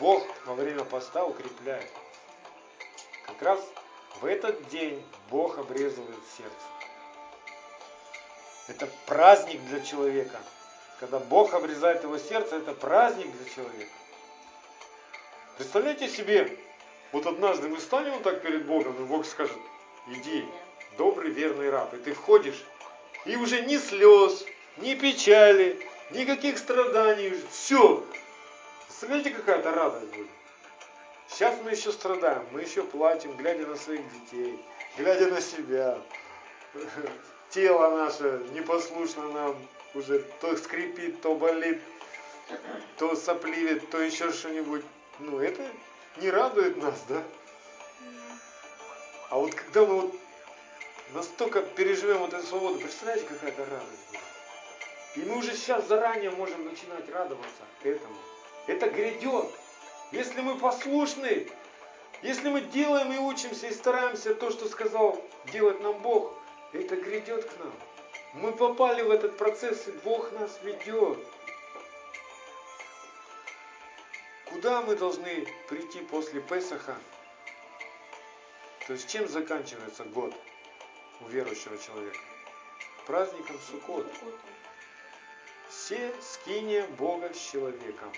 [0.00, 1.90] Бог во время поста укрепляет.
[3.26, 3.60] Как раз
[4.20, 6.54] в этот день Бог обрезывает сердце.
[8.68, 10.40] Это праздник для человека.
[10.98, 13.92] Когда Бог обрезает его сердце, это праздник для человека.
[15.56, 16.58] Представляете себе,
[17.12, 19.58] вот однажды мы станем так перед Богом, и Бог скажет,
[20.08, 20.48] иди,
[20.96, 21.92] добрый верный раб.
[21.94, 22.62] И ты входишь,
[23.24, 24.44] и уже ни слез,
[24.78, 25.78] ни печали,
[26.10, 27.32] никаких страданий.
[27.50, 28.04] Все,
[29.04, 30.28] Представляете, какая-то радость будет?
[31.28, 34.58] Сейчас мы еще страдаем, мы еще плачем, глядя на своих детей,
[34.96, 35.98] глядя на себя.
[37.50, 39.56] Тело наше непослушно нам
[39.94, 41.82] уже то скрипит, то болит,
[42.96, 44.84] то сопливит, то еще что-нибудь.
[45.18, 45.66] Ну, это
[46.18, 47.22] не радует нас, да?
[49.28, 50.14] А вот когда мы вот
[51.14, 54.20] настолько переживем вот эту свободу, представляете, какая-то радость будет?
[55.16, 58.16] И мы уже сейчас заранее можем начинать радоваться этому.
[58.66, 59.46] Это грядет.
[60.10, 61.48] Если мы послушны,
[62.22, 66.34] если мы делаем и учимся, и стараемся то, что сказал делать нам Бог,
[66.72, 67.72] это грядет к нам.
[68.34, 71.18] Мы попали в этот процесс, и Бог нас ведет.
[74.46, 76.96] Куда мы должны прийти после Песаха?
[78.86, 80.34] То есть чем заканчивается год
[81.20, 82.18] у верующего человека?
[83.06, 84.06] Праздником Суккот.
[85.68, 88.12] Все скиния Бога с человеком.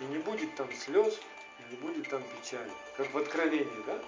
[0.00, 1.20] И не будет там слез,
[1.60, 2.70] и не будет там печали.
[2.96, 3.98] Как в Откровении, да?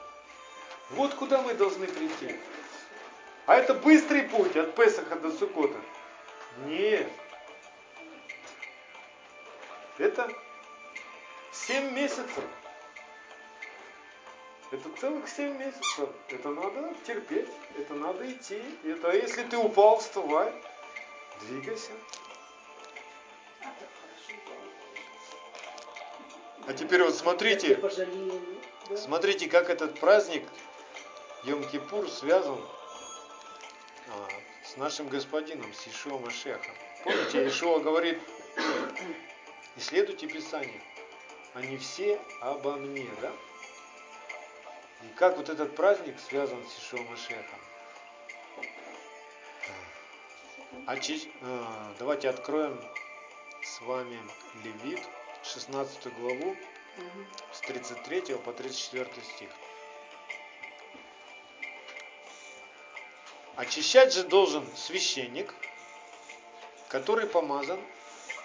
[0.90, 2.36] Вот куда мы должны прийти.
[3.47, 5.80] А это быстрый путь от Песаха до Сукота.
[6.66, 7.09] Нет.
[9.99, 10.30] Это
[11.53, 12.44] 7 месяцев.
[14.76, 16.10] Это целых 7 месяцев.
[16.28, 17.48] Это надо терпеть,
[17.78, 18.60] это надо идти.
[18.84, 20.52] Это если ты упал, вставай,
[21.40, 21.92] двигайся.
[26.66, 27.80] А теперь вот смотрите,
[28.96, 30.46] смотрите, как этот праздник
[31.44, 32.60] Йом-Кипур связан
[34.08, 34.28] а,
[34.62, 36.74] с нашим господином, с Ишуа Машехом.
[37.02, 38.20] Помните, Ишуа говорит,
[39.76, 40.82] исследуйте Писание,
[41.54, 43.32] они все обо мне, да?
[45.07, 47.61] И как вот этот праздник связан с Ишуа Машехом?
[50.88, 51.30] Очи...
[51.42, 52.80] А, давайте откроем
[53.62, 54.18] с вами
[54.64, 55.00] Левит,
[55.44, 56.57] 16 главу,
[57.52, 59.50] с 33 по 34 стих.
[63.54, 65.54] Очищать же должен священник,
[66.88, 67.80] который помазан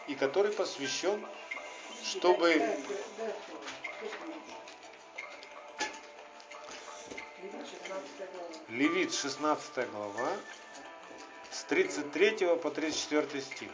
[0.08, 1.26] и который посвящен,
[2.04, 2.62] чтобы
[8.72, 10.30] Левит 16 глава
[11.52, 13.70] с 33 по 34 стих.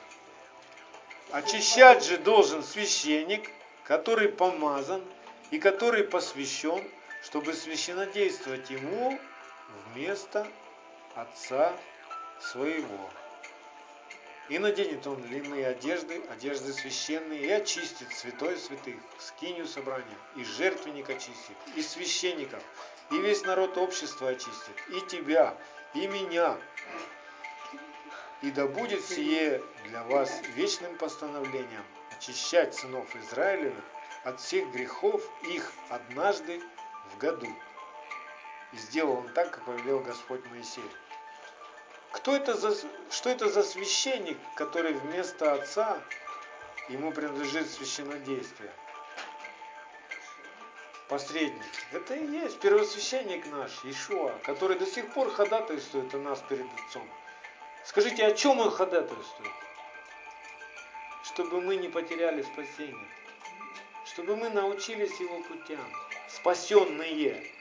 [1.29, 3.51] Очищать же должен священник,
[3.83, 5.03] который помазан
[5.51, 6.83] и который посвящен,
[7.21, 9.19] чтобы священодействовать ему
[9.93, 10.47] вместо
[11.13, 11.73] отца
[12.41, 13.11] своего.
[14.49, 21.09] И наденет он длинные одежды, одежды священные, и очистит святой святых, скинию собрания, и жертвенник
[21.09, 22.63] очистит, и священников,
[23.11, 25.57] и весь народ общества очистит, и тебя,
[25.93, 26.57] и меня,
[28.41, 31.83] и да будет сие для вас вечным постановлением
[32.15, 33.83] очищать сынов Израилевых
[34.23, 36.61] от всех грехов их однажды
[37.13, 37.47] в году.
[38.73, 40.89] И сделал он так, как повелел Господь Моисею.
[42.18, 42.76] Кто это за,
[43.11, 46.01] что это за священник, который вместо отца
[46.89, 48.72] ему принадлежит священнодействие?
[51.09, 51.63] Посредник.
[51.91, 57.07] Это и есть первосвященник наш, Ишуа, который до сих пор ходатайствует о нас перед Отцом.
[57.86, 59.53] Скажите, о чем он ходатайствует?
[61.24, 63.07] Чтобы мы не потеряли спасение.
[64.05, 65.88] Чтобы мы научились его путям.
[66.30, 67.56] Спасенные.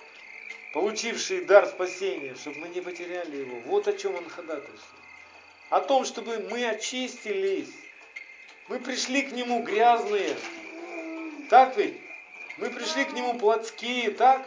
[0.76, 2.34] Получившие дар спасения.
[2.34, 3.60] Чтобы мы не потеряли его.
[3.60, 4.82] Вот о чем он ходатайствует.
[5.70, 7.70] О том, чтобы мы очистились.
[8.68, 10.36] Мы пришли к нему грязные.
[11.48, 11.98] Так ведь?
[12.58, 14.46] Мы пришли к нему плотские, так?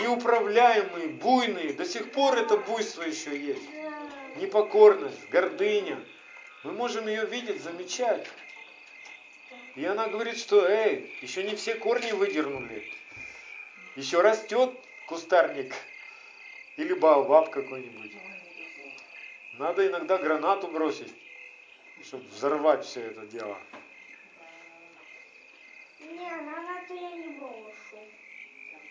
[0.00, 1.74] Неуправляемые, буйные.
[1.74, 3.68] До сих пор это буйство еще есть
[4.36, 5.98] непокорность, гордыня.
[6.64, 8.26] Мы можем ее видеть, замечать.
[9.76, 12.90] И она говорит, что, эй, еще не все корни выдернули.
[13.94, 14.72] Еще растет
[15.08, 15.74] кустарник
[16.76, 18.12] или баобаб какой-нибудь.
[19.54, 21.12] Надо иногда гранату бросить,
[22.04, 23.58] чтобы взорвать все это дело.
[25.98, 27.98] Не, гранату я не брошу.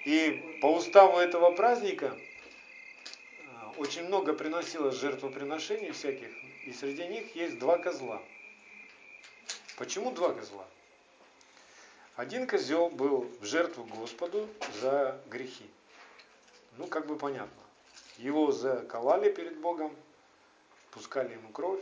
[0.06, 2.18] И по уставу этого праздника
[3.78, 6.30] очень много приносилось жертвоприношений всяких,
[6.66, 8.22] и среди них есть два козла.
[9.78, 10.66] Почему два козла?
[12.16, 14.50] Один козел был в жертву Господу
[14.82, 15.70] за грехи.
[16.78, 17.64] Ну, как бы понятно.
[18.18, 19.96] Его заколали перед Богом,
[20.92, 21.82] пускали ему кровь.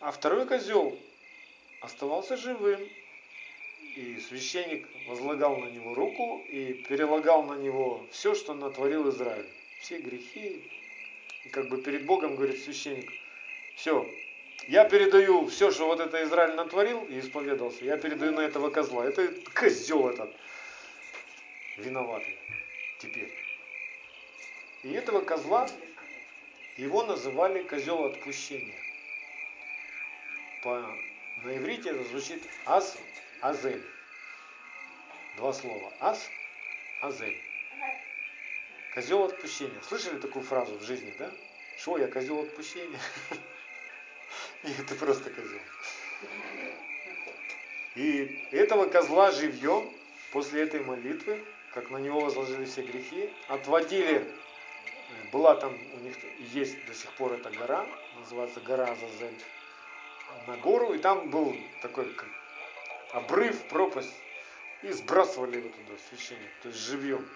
[0.00, 0.96] А второй козел
[1.80, 2.80] оставался живым,
[3.96, 9.48] и священник возлагал на него руку и перелагал на него все, что натворил Израиль
[9.80, 10.70] все грехи.
[11.44, 13.10] И как бы перед Богом говорит священник,
[13.76, 14.06] все,
[14.66, 19.06] я передаю все, что вот это Израиль натворил и исповедался, я передаю на этого козла.
[19.06, 20.34] Это козел этот
[21.76, 22.38] виноватый
[22.98, 23.32] теперь.
[24.82, 25.68] И этого козла,
[26.76, 28.78] его называли козел отпущения.
[30.62, 30.80] По,
[31.44, 32.96] на иврите это звучит ас,
[33.40, 33.84] азель.
[35.36, 35.92] Два слова.
[36.00, 36.28] Ас,
[37.02, 37.40] азель.
[38.94, 39.80] Козел отпущения.
[39.82, 41.30] Слышали такую фразу в жизни, да?
[41.78, 43.00] Что, я козел отпущения?
[44.62, 45.60] Нет, ты просто козел.
[47.94, 49.92] И этого козла живьем
[50.32, 51.44] после этой молитвы,
[51.74, 54.32] как на него возложили все грехи, отводили,
[55.32, 56.16] была там у них,
[56.52, 57.86] есть до сих пор эта гора,
[58.18, 59.38] называется гора Азазель,
[60.46, 62.28] на гору, и там был такой как
[63.12, 64.14] обрыв, пропасть,
[64.82, 67.28] и сбрасывали его туда священник, то есть живьем.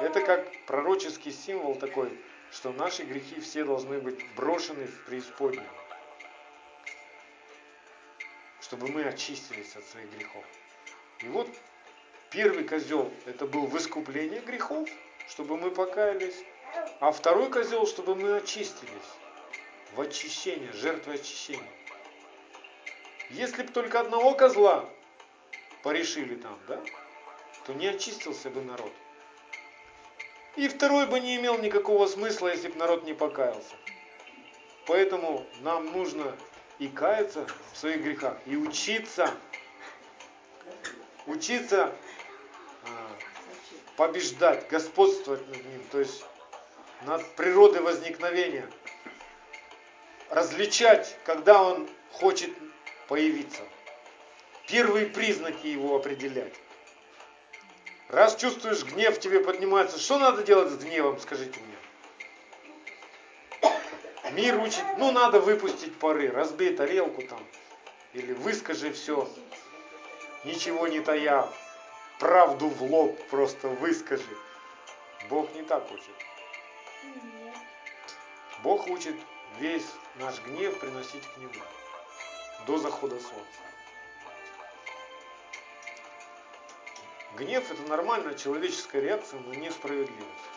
[0.00, 2.10] Это как пророческий символ такой,
[2.52, 5.66] что наши грехи все должны быть брошены в преисподнюю.
[8.60, 10.44] Чтобы мы очистились от своих грехов.
[11.20, 11.48] И вот
[12.30, 14.88] Первый козел это был в искупление грехов,
[15.28, 16.36] чтобы мы покаялись,
[17.00, 18.90] а второй козел, чтобы мы очистились
[19.94, 21.72] в очищение, жертвы очищения.
[23.30, 24.88] Если бы только одного козла
[25.82, 26.80] порешили там, да,
[27.66, 28.92] то не очистился бы народ.
[30.56, 33.76] И второй бы не имел никакого смысла, если бы народ не покаялся.
[34.86, 36.36] Поэтому нам нужно
[36.78, 39.30] и каяться в своих грехах, и учиться,
[41.26, 41.94] учиться
[43.98, 46.24] побеждать, господствовать над ним, то есть
[47.02, 48.70] над природой возникновения,
[50.30, 52.52] различать, когда он хочет
[53.08, 53.60] появиться,
[54.68, 56.54] первые признаки его определять.
[58.08, 61.76] Раз чувствуешь гнев тебе поднимается, что надо делать с гневом, скажите мне?
[64.30, 67.44] Мир учит, ну надо выпустить пары, разбей тарелку там,
[68.12, 69.28] или выскажи все,
[70.44, 71.48] ничего не тая,
[72.18, 74.36] правду в лоб просто выскажи.
[75.28, 76.14] Бог не так учит.
[78.62, 79.14] Бог учит
[79.58, 81.52] весь наш гнев приносить к Нему
[82.66, 83.60] до захода солнца.
[87.36, 90.50] Гнев это нормальная человеческая реакция на несправедливость,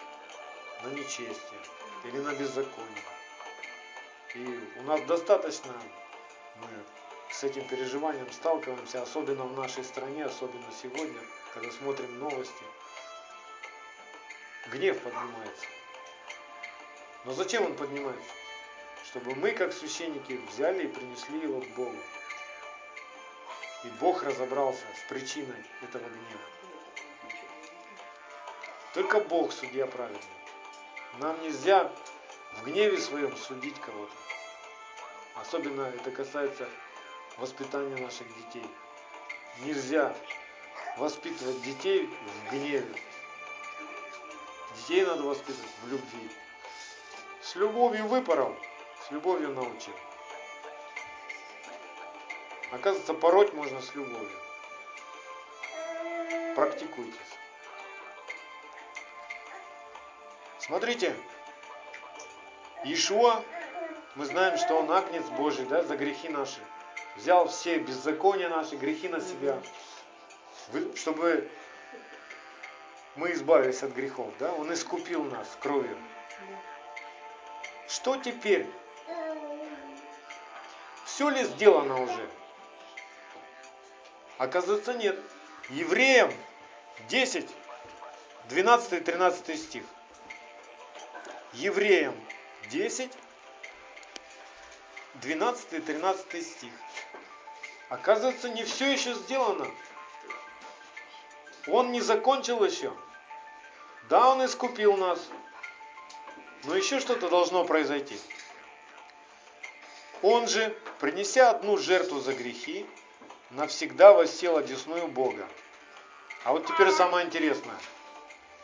[0.84, 1.60] на нечестие
[2.06, 3.04] или на беззаконие.
[4.34, 5.74] И у нас достаточно
[6.56, 6.68] мы
[7.30, 11.20] с этим переживанием сталкиваемся, особенно в нашей стране, особенно сегодня,
[11.54, 12.64] когда смотрим новости.
[14.68, 15.66] Гнев поднимается.
[17.26, 18.32] Но зачем он поднимается?
[19.06, 21.98] Чтобы мы, как священники, взяли и принесли его к Богу.
[23.84, 26.42] И Бог разобрался с причиной этого гнева.
[28.94, 30.22] Только Бог судья праведный.
[31.20, 31.92] Нам нельзя
[32.54, 34.14] в гневе своем судить кого-то.
[35.36, 36.70] Особенно это касается
[37.38, 38.70] воспитания наших детей.
[39.60, 40.16] Нельзя
[40.98, 42.94] воспитывать детей в гневе.
[44.78, 46.30] Детей надо воспитывать в любви.
[47.42, 48.56] С любовью выпорол,
[49.08, 49.94] с любовью научил.
[52.72, 54.40] Оказывается, пороть можно с любовью.
[56.56, 57.16] Практикуйтесь.
[60.60, 61.16] Смотрите,
[62.84, 63.44] Ишуа,
[64.16, 66.60] мы знаем, что он агнец Божий, да, за грехи наши.
[67.18, 69.62] Взял все беззакония наши, грехи на себя,
[70.96, 71.50] чтобы
[73.16, 75.98] мы избавились от грехов, да, он искупил нас кровью.
[77.88, 78.68] Что теперь?
[81.06, 82.30] Все ли сделано уже?
[84.38, 85.20] Оказывается, нет.
[85.70, 86.34] Евреям
[87.10, 87.50] 10,
[88.50, 89.84] 12 13 стих.
[91.54, 92.16] Евреям
[92.70, 93.12] 10,
[95.22, 96.74] 12-13 стих.
[97.90, 99.68] Оказывается, не все еще сделано.
[101.68, 102.92] Он не закончил еще.
[104.10, 105.20] Да, он искупил нас.
[106.64, 108.18] Но еще что-то должно произойти.
[110.22, 112.86] Он же, принеся одну жертву за грехи,
[113.52, 115.48] навсегда воссел одесную Бога.
[116.44, 117.76] А вот теперь самое интересное.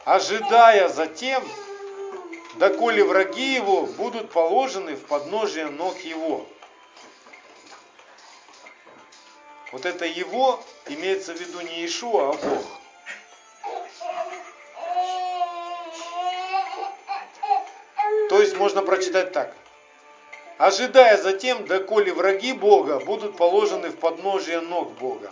[0.06, 1.44] Ожидая затем,
[2.56, 6.48] доколе враги его будут положены в подножие ног его.
[9.72, 12.77] Вот это его имеется в виду не Ишуа, а Бог.
[18.30, 19.56] То есть можно прочитать так.
[20.58, 25.32] Ожидая затем, доколе враги Бога будут положены в подножие ног Бога.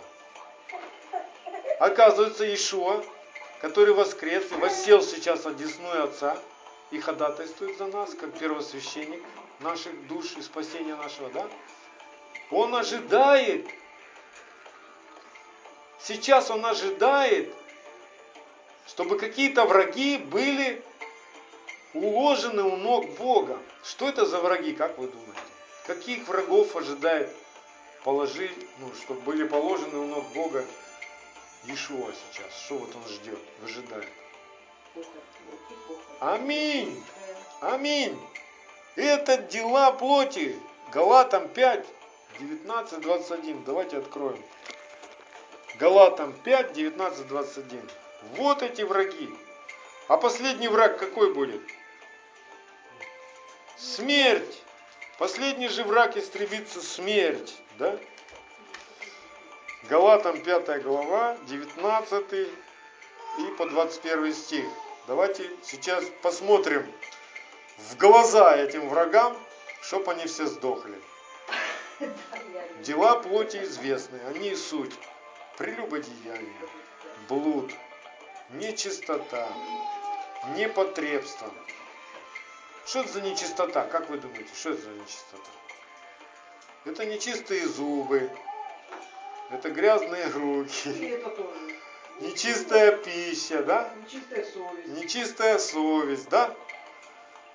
[1.80, 3.02] Оказывается, Ишуа,
[3.60, 6.38] который воскрес и воссел сейчас одесную Отца,
[6.90, 9.22] и ходатайствует за нас, как первосвященник
[9.60, 11.46] наших душ и спасения нашего, да?
[12.50, 13.66] Он ожидает.
[15.98, 17.52] Сейчас он ожидает,
[18.86, 20.82] чтобы какие-то враги были
[22.04, 23.58] уложены у ног Бога.
[23.84, 25.40] Что это за враги, как вы думаете?
[25.86, 27.30] Каких врагов ожидает
[28.04, 30.64] положить, ну, чтобы были положены у ног Бога
[31.64, 32.52] Иешуа сейчас?
[32.64, 34.08] Что вот он ждет, выжидает?
[36.20, 37.02] Аминь.
[37.60, 38.18] Аминь.
[38.96, 40.58] Это дела плоти.
[40.92, 41.86] Галатам 5,
[42.38, 43.64] 19, 21.
[43.64, 44.42] Давайте откроем.
[45.78, 47.90] Галатам 5, 19, 21.
[48.36, 49.28] Вот эти враги.
[50.08, 51.60] А последний враг какой будет?
[53.76, 54.62] Смерть.
[55.18, 57.54] Последний же враг истребится смерть.
[57.78, 57.98] Да?
[59.84, 64.66] Галатам 5 глава, 19 и по 21 стих.
[65.06, 66.90] Давайте сейчас посмотрим
[67.76, 69.36] в глаза этим врагам,
[69.82, 70.98] чтоб они все сдохли.
[72.80, 74.94] Дела плоти известны, они и суть.
[75.58, 76.68] Прелюбодеяние,
[77.28, 77.70] блуд,
[78.50, 79.48] нечистота,
[80.56, 81.52] непотребство.
[82.86, 83.84] Что это за нечистота?
[83.84, 85.50] Как вы думаете, что это за нечистота?
[86.84, 88.30] Это нечистые зубы,
[89.50, 91.50] это грязные руки, И это тоже.
[92.20, 93.92] нечистая пища, да?
[94.04, 94.88] Нечистая совесть.
[94.88, 96.54] Нечистая совесть, да?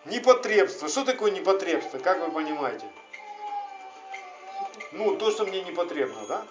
[0.03, 0.89] Непотребство.
[0.89, 1.97] Что такое непотребство?
[1.99, 2.86] Как вы понимаете?
[4.91, 6.45] Ну, то, что мне не потребно, да?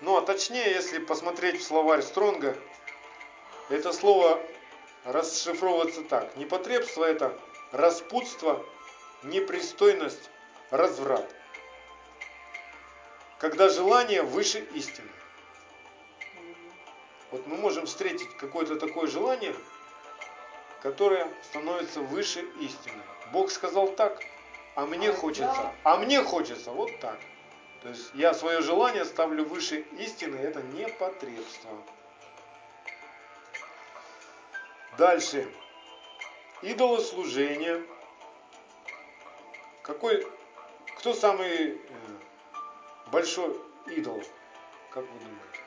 [0.00, 2.56] Ну, а точнее, если посмотреть в словарь Стронга,
[3.68, 4.40] это слово
[5.04, 6.36] расшифровывается так.
[6.36, 7.38] Непотребство это
[7.72, 8.64] распутство,
[9.22, 10.30] непристойность,
[10.70, 11.28] разврат.
[13.38, 15.10] Когда желание выше истины.
[17.30, 19.54] Вот мы можем встретить какое-то такое желание,
[20.82, 23.02] которое становится выше истины.
[23.32, 24.20] Бог сказал так,
[24.74, 27.18] а мне хочется, а мне хочется вот так.
[27.82, 31.70] То есть я свое желание ставлю выше истины, это непотребство.
[34.98, 35.48] Дальше.
[36.60, 37.84] Идолослужение.
[39.82, 40.26] Какой,
[40.96, 41.76] кто самый э,
[43.12, 44.20] большой идол,
[44.90, 45.60] как вы думаете?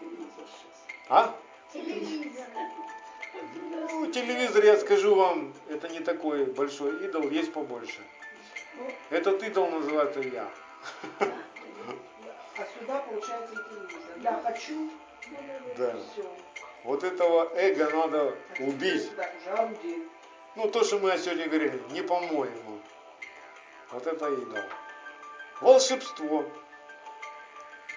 [0.00, 0.86] Телевизор сейчас.
[1.08, 1.36] А?
[1.72, 2.44] Телевизор.
[3.92, 8.00] Ну, телевизор, я скажу вам, это не такой большой идол, есть побольше.
[9.10, 10.50] Этот идол называется я.
[11.20, 14.18] а сюда получается телевизор.
[14.22, 14.90] Я хочу,
[15.78, 15.94] Да.
[16.12, 16.36] все.
[16.86, 19.10] Вот этого эго надо убить.
[20.54, 22.80] Ну, то, что мы сегодня говорили, не по-моему.
[23.90, 24.58] Вот это идол.
[25.60, 26.46] Волшебство.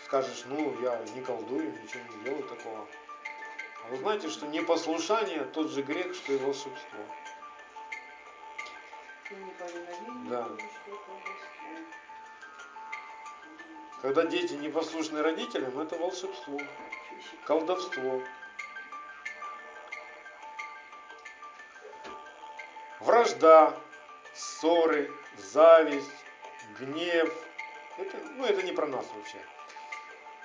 [0.06, 2.88] Скажешь, ну, я не колдую, ничего не делаю такого.
[3.86, 7.00] А вы знаете, что непослушание тот же грех, что и волшебство.
[10.32, 10.48] Да.
[14.02, 16.60] Когда дети непослушны родителям, это волшебство,
[17.46, 18.24] колдовство.
[23.40, 23.74] Вражда,
[24.34, 26.10] ссоры, зависть,
[26.78, 27.34] гнев.
[27.98, 29.38] Это, ну, это не про нас вообще.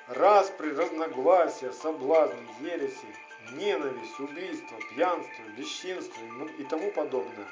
[0.07, 3.07] Распри, разногласия, соблазны, ереси,
[3.53, 6.21] ненависть, убийство, пьянство, бесчинство
[6.59, 7.49] и тому подобное.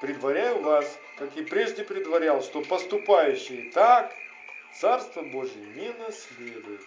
[0.00, 0.86] Предваряю вас,
[1.18, 4.12] как и прежде предварял, что поступающие так
[4.80, 6.82] Царство Божие не наследует.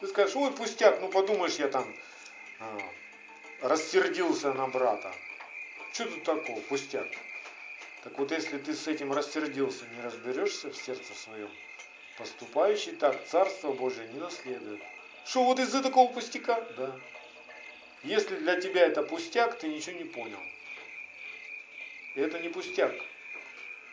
[0.00, 1.86] Ты скажешь, ой, пустяк, ну подумаешь, я там
[2.60, 2.78] а,
[3.62, 5.12] рассердился на брата.
[5.96, 7.06] Что тут такого, пустяк?
[8.04, 11.48] Так вот, если ты с этим рассердился, не разберешься в сердце своем,
[12.18, 14.82] поступающий так Царство Божие не наследует.
[15.24, 16.60] Что, вот из-за такого пустяка?
[16.76, 17.00] Да.
[18.04, 20.38] Если для тебя это пустяк, ты ничего не понял.
[22.14, 22.92] И это не пустяк.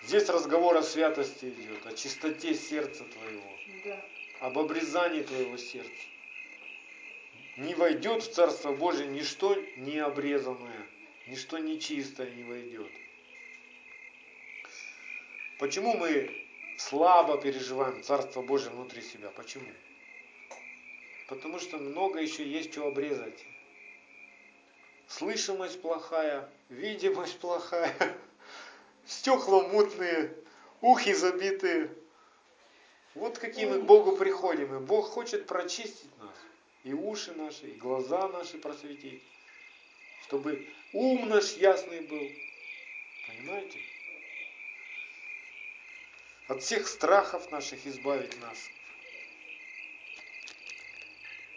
[0.04, 4.06] Здесь разговор о святости идет, о чистоте сердца твоего Да.
[4.42, 6.04] об обрезании твоего сердца.
[7.56, 10.86] Не войдет в Царство Божие ничто необрезанное,
[11.28, 12.92] ничто нечистое не войдет.
[15.60, 16.48] Почему мы
[16.78, 19.30] слабо переживаем Царство Божие внутри себя?
[19.30, 19.72] Почему?
[21.28, 23.46] Потому что много еще есть что обрезать.
[25.08, 27.94] Слышимость плохая, видимость плохая,
[29.06, 30.36] стекла мутные,
[30.82, 31.92] ухи забитые,
[33.16, 34.76] вот какие мы к Богу приходим.
[34.76, 36.36] И Бог хочет прочистить нас.
[36.84, 39.24] И уши наши, и глаза наши просветить.
[40.24, 42.32] Чтобы ум наш ясный был.
[43.28, 43.80] Понимаете?
[46.48, 48.58] От всех страхов наших избавить нас.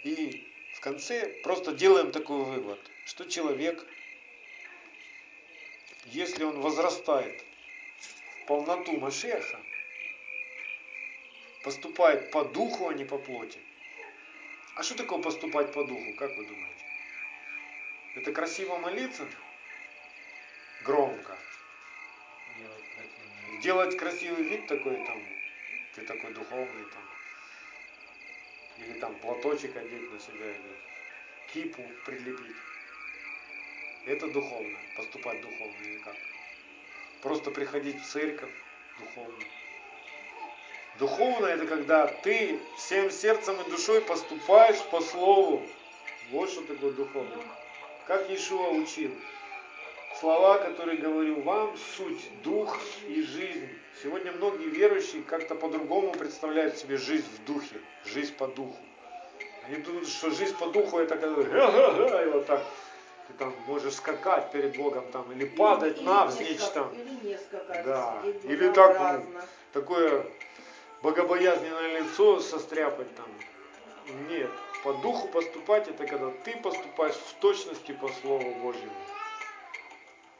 [0.04, 3.84] И в конце просто делаем такой вывод, что человек,
[6.06, 7.44] если он возрастает
[7.98, 9.60] в полноту Машеха,
[11.64, 13.58] поступает по духу, а не по плоти.
[14.76, 16.75] А что такое поступать по духу, как вы думаете?
[18.16, 19.28] Это красиво молиться?
[20.84, 21.36] Громко.
[23.60, 25.22] Делать красивый вид такой там,
[25.94, 27.02] ты такой духовный там.
[28.78, 30.76] Или там платочек одеть на себя, или
[31.52, 32.56] кипу прилепить.
[34.06, 36.16] Это духовно, поступать духовно или как?
[37.20, 38.52] Просто приходить в церковь
[38.98, 39.44] духовно.
[40.98, 45.68] Духовно это когда ты всем сердцем и душой поступаешь по слову.
[46.30, 47.44] Вот что такое духовно.
[48.06, 49.10] Как Иешуа учил.
[50.20, 52.78] Слова, которые говорю вам, суть, дух
[53.08, 53.68] и жизнь.
[54.00, 58.78] Сегодня многие верующие как-то по-другому представляют себе жизнь в духе, жизнь по духу.
[59.66, 62.62] Они думают, что жизнь по духу это когда и вот так
[63.26, 66.94] ты там можешь скакать перед Богом там или падать Или навзничь там.
[66.94, 68.22] Или не скакать, Да.
[68.44, 69.44] Или так, благообразно.
[69.72, 70.26] такое
[71.02, 73.26] богобоязненное лицо состряпать там.
[74.28, 74.50] Нет.
[74.86, 78.94] По духу поступать, это когда ты поступаешь в точности по Слову Божьему.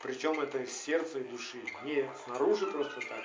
[0.01, 3.24] Причем это из сердца и души, не снаружи просто так.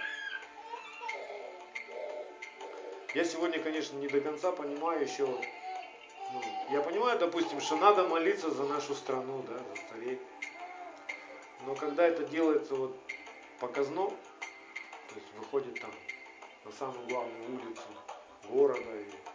[3.14, 6.42] Я сегодня, конечно, не до конца понимаю еще, ну,
[6.72, 10.20] я понимаю, допустим, что надо молиться за нашу страну, да, за царей.
[11.68, 12.98] Но когда это делается вот
[13.60, 15.92] показно, то есть выходит там
[16.66, 17.84] на самую главную улицу
[18.50, 18.90] города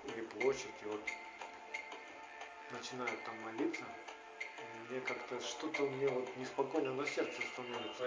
[0.09, 1.01] или площадь, и вот
[2.73, 3.83] начинают там молиться,
[4.89, 8.05] мне как-то что-то у меня вот неспокойно на сердце становится.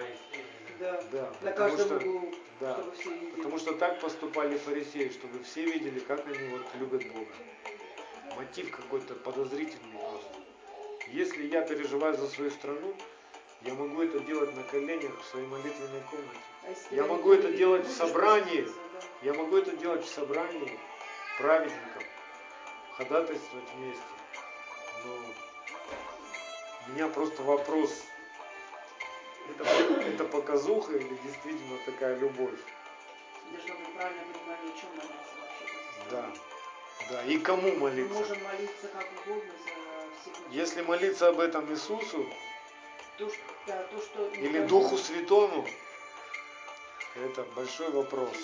[0.79, 1.01] Да.
[1.11, 3.29] Да, На потому каждом что, углу, да, чтобы все видели.
[3.35, 7.33] потому что так поступали фарисеи, чтобы все видели, как они вот любят Бога.
[8.37, 10.39] Мотив какой-то подозрительный просто.
[11.09, 12.95] Если я переживаю за свою страну,
[13.61, 16.39] я могу это делать на коленях в своей молитвенной комнате.
[16.91, 18.65] А Я могу это делать в собрании.
[19.21, 20.79] Я могу это делать в собрании
[21.37, 22.03] праведников,
[22.95, 24.03] ходатайствовать вместе.
[25.03, 25.15] Но
[26.87, 28.03] у меня просто вопрос,
[29.49, 32.59] это, это показуха или действительно такая любовь?
[33.51, 36.11] Должно быть правильное понимание, о чем молиться вообще.
[36.11, 36.31] Да,
[37.09, 37.23] да.
[37.23, 38.13] И кому Мы молиться?
[38.13, 40.43] можем молиться как угодно за всех.
[40.51, 42.25] Если молиться об этом Иисусу
[43.17, 43.37] То, что,
[43.67, 45.67] да, то, что или Духу Святому,
[47.15, 48.37] это большой вопрос.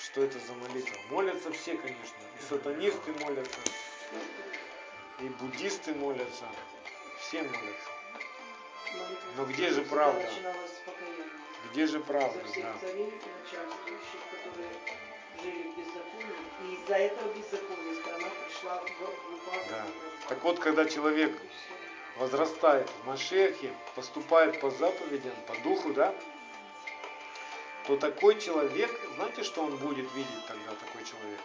[0.00, 0.96] Что это за молитва?
[1.10, 2.16] Молятся все, конечно.
[2.38, 3.58] И сатанисты молятся,
[5.22, 6.44] и буддисты молятся.
[7.20, 7.90] Все молятся.
[9.36, 10.28] Но где же правда?
[11.70, 12.42] Где же правда?
[12.56, 12.74] Да.
[19.70, 19.86] Да.
[20.28, 21.40] Так вот, когда человек
[22.16, 26.14] возрастает в Машехе, поступает по заповедям, по духу, да,
[27.86, 31.40] то такой человек, знаете, что он будет видеть тогда, такой человек?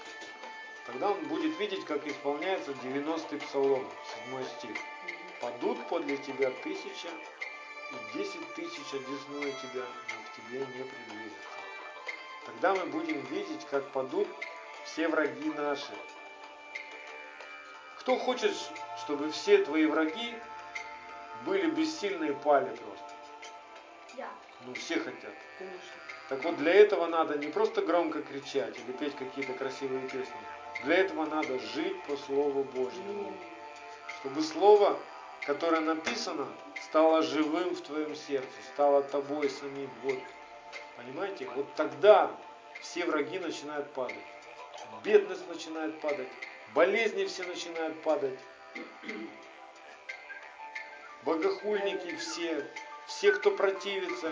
[0.87, 3.85] Тогда он будет видеть, как исполняется 90-й псалом,
[4.29, 4.77] 7 стих.
[5.41, 7.09] Падут подле тебя тысяча,
[7.91, 11.47] и десять тысяч одесную тебя, но к тебе не приблизятся.
[12.45, 14.27] Тогда мы будем видеть, как падут
[14.85, 15.91] все враги наши.
[17.99, 18.55] Кто хочет,
[19.03, 20.33] чтобы все твои враги
[21.45, 23.13] были бессильны и пали просто?
[24.15, 24.29] Я.
[24.65, 25.33] Ну, все хотят.
[25.57, 25.79] Конечно.
[26.29, 30.35] Так вот, для этого надо не просто громко кричать или петь какие-то красивые песни.
[30.83, 33.33] Для этого надо жить по Слову Божьему.
[34.19, 34.99] Чтобы Слово,
[35.45, 36.47] которое написано,
[36.83, 39.89] стало живым в твоем сердце, стало тобой самим.
[40.03, 40.19] Вот,
[40.97, 41.49] понимаете?
[41.55, 42.31] Вот тогда
[42.81, 44.17] все враги начинают падать.
[45.03, 46.27] Бедность начинает падать.
[46.73, 48.37] Болезни все начинают падать.
[51.23, 52.65] Богохульники все,
[53.05, 54.31] все, кто противится,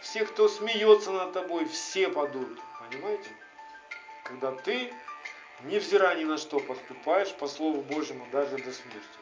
[0.00, 2.58] все, кто смеется над тобой, все падут.
[2.88, 3.28] Понимаете?
[4.24, 4.92] Когда ты,
[5.64, 9.18] невзирая ни на что, поступаешь по Слову Божьему даже до смерти.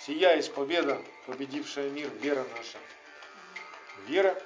[0.00, 2.78] Сия есть победа, победившая мир, вера наша.
[4.06, 4.40] Вера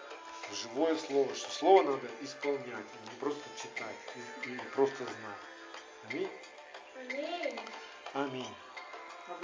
[0.51, 3.97] в живое слово, что слово надо исполнять, а не просто читать
[4.45, 6.31] и, и просто знать.
[6.95, 7.61] Аминь.
[8.15, 8.55] Аминь.